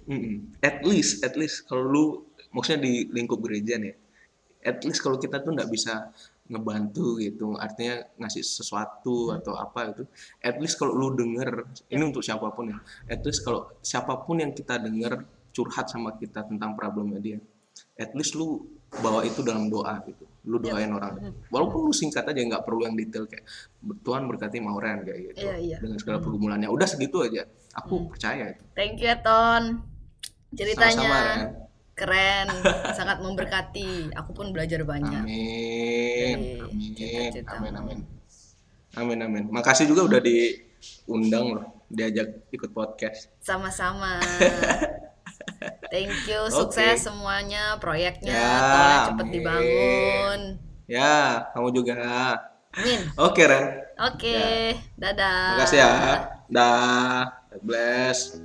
[0.03, 0.51] Mm-mm.
[0.59, 2.03] At least, at least kalau lu
[2.51, 3.95] maksudnya di lingkup gereja nih,
[4.59, 6.11] at least kalau kita tuh nggak bisa
[6.43, 9.39] ngebantu gitu, artinya ngasih sesuatu Hmm.
[9.39, 10.03] atau apa itu,
[10.43, 11.95] at least kalau lu denger, Ya.
[11.95, 15.23] ini untuk siapa pun ya, at least kalau siapa pun yang kita denger
[15.53, 17.37] curhat sama kita tentang problemnya dia,
[17.95, 20.73] at least lu bawa itu dalam doa gitu, lu Ya.
[20.73, 23.45] doain orang, walaupun lu singkat aja nggak perlu yang detail kayak
[24.01, 25.77] Tuhan berkati Mauren kayak gitu, Iya, iya.
[25.77, 28.63] dengan segala pergumulannya, udah segitu aja, aku percaya itu.
[28.73, 29.81] thank you ya Ton
[30.51, 31.41] ceritanya Sama-sama, Ren.
[31.93, 32.47] keren
[32.97, 36.37] sangat memberkati aku pun belajar banyak Amin.
[36.93, 37.73] Dari Amin.
[37.73, 37.73] Amin.
[37.75, 37.99] Amin.
[38.93, 39.19] Amin.
[39.19, 39.43] Amin.
[39.49, 43.33] Makasih juga udah diundang loh, diajak ikut podcast.
[43.39, 44.21] sama-sama
[45.89, 49.33] thank you sukses semuanya proyeknya Ya, tolnya cepet amin.
[49.33, 50.41] dibangun
[50.83, 51.95] Ya, kamu juga.
[52.75, 53.65] amin Oke, Ren.
[53.95, 54.37] oke
[54.99, 55.91] dadah Makasih ya.
[56.51, 57.23] Dah.
[57.49, 58.37] God bless.